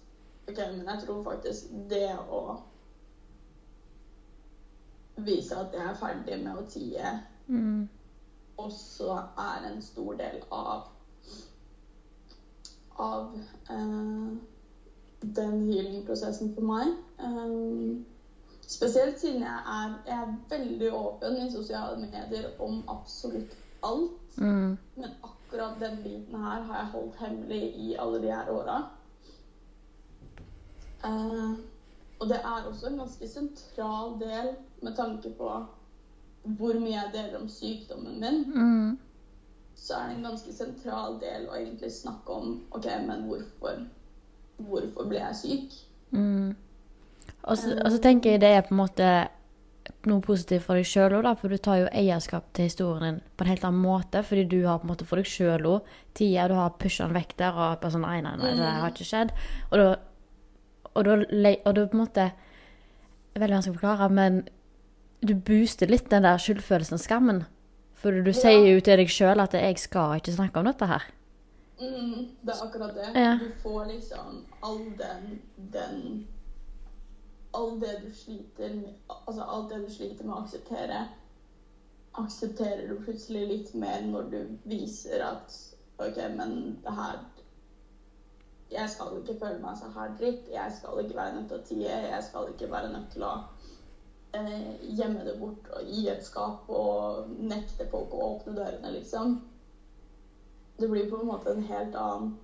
OK, 0.49 0.57
men 0.71 0.87
jeg 0.87 0.99
tror 0.99 1.21
faktisk 1.25 1.65
det 1.89 2.17
å 2.27 2.57
vise 5.17 5.55
at 5.57 5.73
jeg 5.75 5.81
er 5.89 5.97
ferdig 5.97 6.37
med 6.39 6.53
å 6.61 6.63
tie, 6.67 7.17
Mm. 7.47 7.85
Også 8.57 9.17
er 9.37 9.67
en 9.71 9.81
stor 9.81 10.13
del 10.13 10.43
av 10.51 10.89
av 13.01 13.39
eh, 13.69 14.37
den 15.21 15.61
healing-prosessen 15.67 16.53
for 16.55 16.65
meg. 16.65 16.93
Um, 17.17 18.05
spesielt 18.61 19.19
siden 19.19 19.41
jeg 19.41 19.63
er, 19.73 19.97
jeg 20.07 20.17
er 20.17 20.35
veldig 20.49 20.93
åpen 20.93 21.37
i 21.41 21.51
sosiale 21.51 21.97
medier 22.01 22.49
om 22.59 22.83
absolutt 22.89 23.57
alt. 23.83 24.37
Mm. 24.37 24.77
Men 24.95 25.09
akkurat 25.23 25.79
den 25.79 26.03
biten 26.03 26.35
her 26.35 26.61
har 26.61 26.77
jeg 26.77 26.93
holdt 26.93 27.19
hemmelig 27.19 27.63
i 27.75 27.95
alle 27.99 28.21
de 28.21 28.31
her 28.31 28.49
åra. 28.49 28.79
Eh, 31.05 31.53
og 32.19 32.29
det 32.29 32.37
er 32.37 32.67
også 32.69 32.87
en 32.87 32.97
ganske 32.97 33.27
sentral 33.27 34.19
del 34.19 34.55
med 34.81 34.95
tanke 34.95 35.33
på 35.37 35.53
hvor 36.43 36.77
mye 36.79 36.95
jeg 36.95 37.13
deler 37.13 37.39
om 37.41 37.49
sykdommen 37.49 38.19
min. 38.21 38.43
Mm. 38.53 38.97
Så 39.75 39.97
er 39.97 40.09
det 40.09 40.17
en 40.17 40.25
ganske 40.29 40.53
sentral 40.53 41.19
del 41.21 41.47
å 41.49 41.57
egentlig 41.57 41.91
snakke 41.93 42.33
om 42.37 42.57
OK, 42.75 42.87
men 43.07 43.25
hvorfor, 43.29 43.83
hvorfor 44.61 45.09
ble 45.09 45.21
jeg 45.21 45.39
syk? 45.41 45.77
Mm. 46.11 46.55
Og 47.41 47.57
så 47.57 47.77
og 47.77 47.91
så 47.93 48.01
tenker 48.01 48.35
jeg 48.35 48.41
det 48.43 48.51
er 48.53 48.65
på 48.65 48.75
en 48.75 48.83
måte 48.83 49.11
noe 50.05 50.21
positivt 50.23 50.65
for 50.65 50.77
deg 50.77 50.85
sjøl 50.87 51.15
òg, 51.19 51.27
for 51.39 51.49
du 51.49 51.57
tar 51.61 51.81
jo 51.81 51.89
eierskap 51.97 52.51
til 52.57 52.69
historien 52.69 53.03
din 53.05 53.19
på 53.37 53.45
en 53.45 53.51
helt 53.51 53.65
annen 53.65 53.81
måte, 53.81 54.21
fordi 54.25 54.45
du 54.49 54.59
har 54.65 54.79
på 54.81 54.87
en 54.87 54.93
måte 54.93 55.07
for 55.09 55.21
deg 55.21 55.29
sjøl 55.29 55.67
òg 55.69 55.91
tida 56.17 56.47
du 56.49 56.55
har 56.57 56.77
pusha 56.81 57.07
den 57.07 57.17
vekk 57.17 57.35
der 57.41 57.57
og 57.57 57.81
bare 57.81 57.93
sånn 57.95 58.05
Nei, 58.05 58.21
nei, 58.25 58.35
nei, 58.39 58.53
det 58.57 58.71
har 58.81 58.93
ikke 58.93 59.07
skjedd. 59.07 59.35
Og 59.71 59.77
da 59.81 59.89
Og 60.91 61.05
da, 61.07 61.13
og 61.15 61.75
da 61.75 61.85
på 61.87 61.95
en 61.95 62.01
måte 62.01 62.31
Veldig 63.31 63.55
vanskelig 63.55 63.71
å 63.71 63.79
forklare, 63.79 64.09
men 64.11 64.41
du 65.21 65.35
booster 65.35 65.89
litt 65.91 66.09
den 66.09 66.25
der 66.25 66.39
skyldfølelsen 66.41 66.97
og 66.97 67.03
skammen. 67.03 67.43
For 68.01 68.23
du 68.25 68.31
sier 68.33 68.65
jo 68.65 68.81
til 68.81 68.97
deg 68.97 69.09
sjøl 69.13 69.39
at 69.39 69.53
'jeg 69.53 69.77
skal 69.79 70.17
ikke 70.17 70.33
snakke 70.33 70.59
om 70.59 70.65
dette 70.65 70.85
her'. 70.89 71.09
Mm, 71.81 72.27
det 72.45 72.53
er 72.53 72.63
akkurat 72.65 72.95
det. 72.95 73.21
Ja. 73.21 73.39
Du 73.41 73.51
får 73.61 73.85
liksom 73.85 74.45
all 74.63 74.85
den, 75.01 75.41
den 75.73 76.27
All 77.53 77.81
det 77.81 78.03
du 78.05 78.15
sliter 78.15 78.73
med 78.73 78.93
Altså 79.27 79.43
alt 79.43 79.69
det 79.69 79.87
du 79.87 79.93
sliter 79.93 80.25
med 80.25 80.33
å 80.33 80.43
akseptere, 80.43 81.07
aksepterer 82.13 82.87
du 82.87 83.01
plutselig 83.03 83.47
litt 83.47 83.73
mer 83.73 84.01
når 84.01 84.29
du 84.31 84.57
viser 84.63 85.23
at 85.25 85.75
OK, 85.97 86.17
men 86.37 86.79
det 86.83 86.93
her 86.95 87.19
Jeg 88.71 88.89
skal 88.89 89.17
ikke 89.19 89.39
føle 89.39 89.59
meg 89.59 89.77
så 89.77 89.91
her 89.99 90.13
dritt. 90.19 90.47
Jeg 90.53 90.71
skal 90.77 91.03
ikke 91.03 91.15
være 91.15 91.35
nødt 91.35 91.47
til 91.47 91.57
å 91.57 91.65
tie. 91.65 91.97
Jeg 92.15 92.23
skal 92.23 92.47
ikke 92.53 92.71
være 92.71 92.93
nødt 92.93 93.11
til 93.11 93.23
å 93.23 93.33
gjemme 94.33 95.23
det 95.25 95.39
bort 95.39 95.67
og 95.75 95.81
i 95.91 96.05
et 96.09 96.23
skap 96.23 96.69
og 96.71 97.27
nekte 97.39 97.87
folk 97.91 98.13
å 98.13 98.21
åpne 98.35 98.53
dørene, 98.55 98.91
liksom. 98.95 99.41
Det 100.77 100.87
blir 100.89 101.09
på 101.11 101.19
en 101.19 101.27
måte 101.27 101.51
en 101.51 101.63
helt 101.67 101.95
annen 101.95 102.37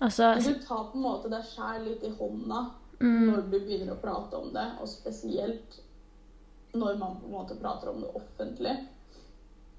Altså 0.00 0.34
Du 0.38 0.54
tar 0.62 0.84
på 0.92 0.98
en 0.98 1.02
måte 1.02 1.30
deg 1.32 1.42
sjæl 1.48 1.84
litt 1.88 2.04
i 2.06 2.12
hånda 2.18 2.66
Mm. 3.00 3.28
når 3.30 3.42
du 3.42 3.60
begynner 3.60 3.92
å 3.94 4.00
prate 4.02 4.34
om 4.36 4.48
det, 4.52 4.64
og 4.82 4.88
spesielt 4.90 5.76
når 6.74 6.96
man 6.98 7.12
på 7.20 7.26
en 7.28 7.32
måte 7.36 7.54
prater 7.60 7.92
om 7.92 8.00
det 8.00 8.08
offentlig. 8.10 8.72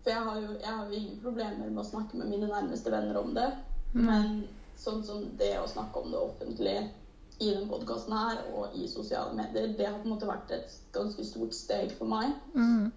For 0.03 0.09
jeg 0.13 0.21
har 0.23 0.37
jo, 0.39 0.53
jeg 0.53 0.71
har 0.77 0.85
jo 0.85 0.95
ingen 0.95 1.17
problemer 1.19 1.67
med 1.69 1.81
å 1.83 1.89
snakke 1.89 2.15
med 2.15 2.29
mine 2.31 2.47
nærmeste 2.47 2.91
venner 2.93 3.17
om 3.19 3.33
det, 3.33 3.49
Mm. 3.93 4.05
men 4.05 4.47
sånn 4.77 5.03
som 5.03 5.25
det 5.37 5.59
å 5.59 5.67
snakke 5.67 5.99
om 5.99 6.11
det 6.11 6.17
offentlig 6.19 6.89
i 7.39 7.51
den 7.55 7.67
podkasten 7.71 8.15
her 8.15 8.41
og 8.53 8.75
i 8.75 8.87
sosiale 8.91 9.35
medier, 9.35 9.71
det 9.77 9.87
har 9.87 9.99
på 9.99 10.07
en 10.07 10.15
måte 10.15 10.27
vært 10.27 10.51
et 10.51 10.73
ganske 10.95 11.23
stort 11.23 11.55
steg 11.55 11.93
for 11.95 12.11
meg. 12.11 12.33
Mm. 12.53 12.89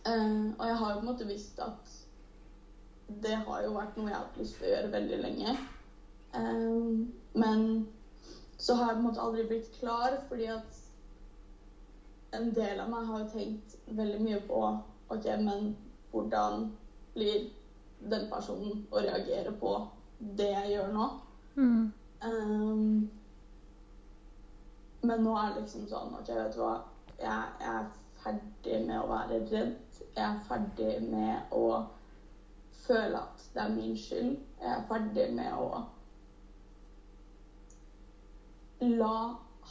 Uh, 0.00 0.46
og 0.56 0.64
jeg 0.64 0.78
har 0.80 0.94
på 0.94 1.02
en 1.02 1.10
måte 1.10 1.28
visst 1.28 1.60
at 1.60 1.98
det 3.22 3.36
har 3.44 3.62
jo 3.64 3.74
vært 3.74 3.96
noe 3.98 4.08
jeg 4.08 4.16
har 4.16 4.24
hatt 4.24 4.38
lyst 4.40 4.56
til 4.56 4.68
å 4.68 4.72
gjøre 4.74 4.92
veldig 4.94 5.18
lenge. 5.24 5.54
Eh, 6.34 6.90
men 7.42 7.64
så 8.56 8.76
har 8.78 8.90
jeg 8.90 8.98
på 8.98 9.00
en 9.00 9.06
måte 9.08 9.24
aldri 9.24 9.46
blitt 9.48 9.70
klar, 9.80 10.18
fordi 10.28 10.46
at 10.54 10.80
en 12.38 12.52
del 12.54 12.80
av 12.80 12.90
meg 12.92 13.08
har 13.08 13.24
jo 13.24 13.30
tenkt 13.32 13.74
veldig 13.86 14.20
mye 14.22 14.40
på 14.46 14.60
OK, 15.10 15.26
men 15.42 15.72
hvordan 16.12 16.68
blir 17.16 17.48
den 18.10 18.28
personen 18.30 18.84
å 18.94 19.02
reagere 19.02 19.52
på 19.58 19.72
det 20.38 20.52
jeg 20.52 20.76
gjør 20.76 20.92
nå? 20.94 21.08
Mm. 21.56 21.90
Eh, 22.28 22.84
men 25.02 25.24
nå 25.24 25.36
er 25.38 25.54
det 25.54 25.62
liksom 25.62 25.86
sånn 25.88 26.16
OK, 26.18 26.28
vet 26.28 26.56
du 26.56 26.60
hva. 26.62 26.74
Jeg, 27.20 27.46
jeg 27.60 27.76
er 27.76 27.88
ferdig 28.24 28.80
med 28.88 28.98
å 29.00 29.08
være 29.10 29.38
redd. 29.50 30.00
Jeg 30.16 30.26
er 30.26 30.42
ferdig 30.48 30.96
med 31.08 31.54
å 31.56 31.64
føle 32.84 33.22
at 33.22 33.46
det 33.54 33.62
er 33.64 33.72
min 33.76 33.96
skyld. 33.96 34.36
Jeg 34.60 34.74
er 34.74 34.84
ferdig 34.90 35.30
med 35.36 35.56
å 35.56 35.70
la 38.80 39.16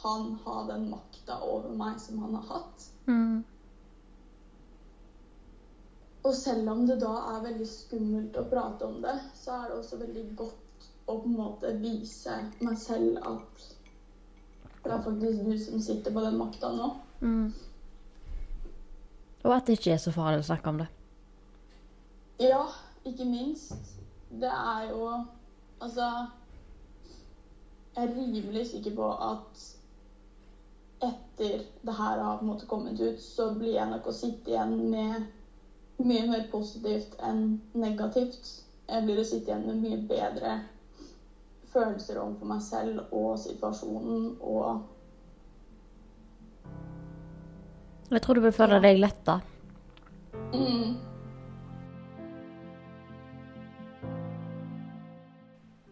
han 0.02 0.34
ha 0.44 0.62
den 0.68 0.90
makta 0.90 1.40
over 1.42 1.72
meg 1.74 1.98
som 2.00 2.20
han 2.22 2.36
har 2.38 2.46
hatt. 2.54 2.84
Mm. 3.06 3.40
Og 6.22 6.34
selv 6.36 6.70
om 6.70 6.86
det 6.86 7.00
da 7.00 7.12
er 7.34 7.44
veldig 7.48 7.66
skummelt 7.68 8.36
å 8.36 8.46
prate 8.48 8.86
om 8.86 9.00
det, 9.02 9.16
så 9.34 9.56
er 9.56 9.68
det 9.70 9.78
også 9.80 9.98
veldig 10.00 10.24
godt 10.38 10.88
å 11.10 11.16
på 11.18 11.26
en 11.26 11.36
måte 11.36 11.72
vise 11.82 12.36
meg 12.62 12.76
selv 12.78 13.18
at 13.26 13.64
det 14.84 14.92
er 14.92 15.02
faktisk 15.02 15.44
du 15.44 15.58
som 15.64 15.80
sitter 15.80 16.12
på 16.12 16.20
den 16.24 16.38
makta 16.38 16.70
nå. 16.72 16.90
Mm. 17.20 17.52
Og 19.44 19.56
at 19.56 19.66
det 19.66 19.78
ikke 19.78 19.92
er 19.92 20.00
så 20.00 20.12
farlig 20.12 20.40
å 20.40 20.48
snakke 20.48 20.72
om 20.72 20.80
det. 20.80 20.86
Ja, 22.40 22.62
ikke 23.04 23.24
minst. 23.28 23.96
Det 24.30 24.48
er 24.48 24.90
jo 24.92 25.10
Altså 25.80 26.06
Jeg 27.96 28.04
er 28.04 28.14
rimelig 28.14 28.66
sikker 28.66 28.92
på 28.96 29.06
at 29.24 29.62
etter 31.02 31.62
det 31.86 31.94
her 31.96 32.20
har 32.20 32.36
på 32.36 32.44
en 32.44 32.50
måte 32.50 32.66
kommet 32.68 33.00
ut, 33.00 33.20
så 33.20 33.54
blir 33.54 33.74
jeg 33.74 33.88
nok 33.88 34.06
å 34.06 34.12
sitte 34.12 34.52
igjen 34.52 34.74
med 34.92 35.24
mye 36.04 36.26
mer 36.28 36.44
positivt 36.52 37.16
enn 37.24 37.60
negativt. 37.72 38.50
Jeg 38.88 39.06
blir 39.06 39.22
å 39.22 39.24
sitte 39.24 39.48
igjen 39.48 39.64
med 39.66 39.80
mye 39.80 40.02
bedre 40.10 40.58
følelser 41.72 42.20
overfor 42.20 42.50
meg 42.50 42.62
selv 42.64 43.12
og 43.12 43.38
situasjonen 43.38 44.32
og 44.40 44.88
Jeg 48.10 48.22
tror 48.22 48.34
du 48.34 48.40
vil 48.42 48.52
føle 48.52 48.80
deg 48.82 48.98
letta. 48.98 49.36
mm, 50.50 50.96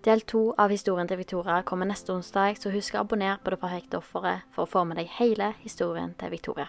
Del 0.08 0.20
to 0.24 0.40
av 0.58 0.70
historien 0.72 1.08
til 1.10 1.18
Victoria 1.20 1.60
kommer 1.62 1.86
neste 1.86 2.14
onsdag, 2.14 2.56
så 2.56 2.70
husk 2.72 2.94
å 2.94 3.02
abonnere 3.02 3.38
på 3.44 3.50
Det 3.50 3.60
perfekte 3.60 3.98
offeret 3.98 4.46
for 4.54 4.64
å 4.64 4.70
få 4.70 4.84
med 4.88 4.96
deg 4.96 5.10
hele 5.18 5.52
historien 5.62 6.14
til 6.18 6.30
Victoria. 6.32 6.68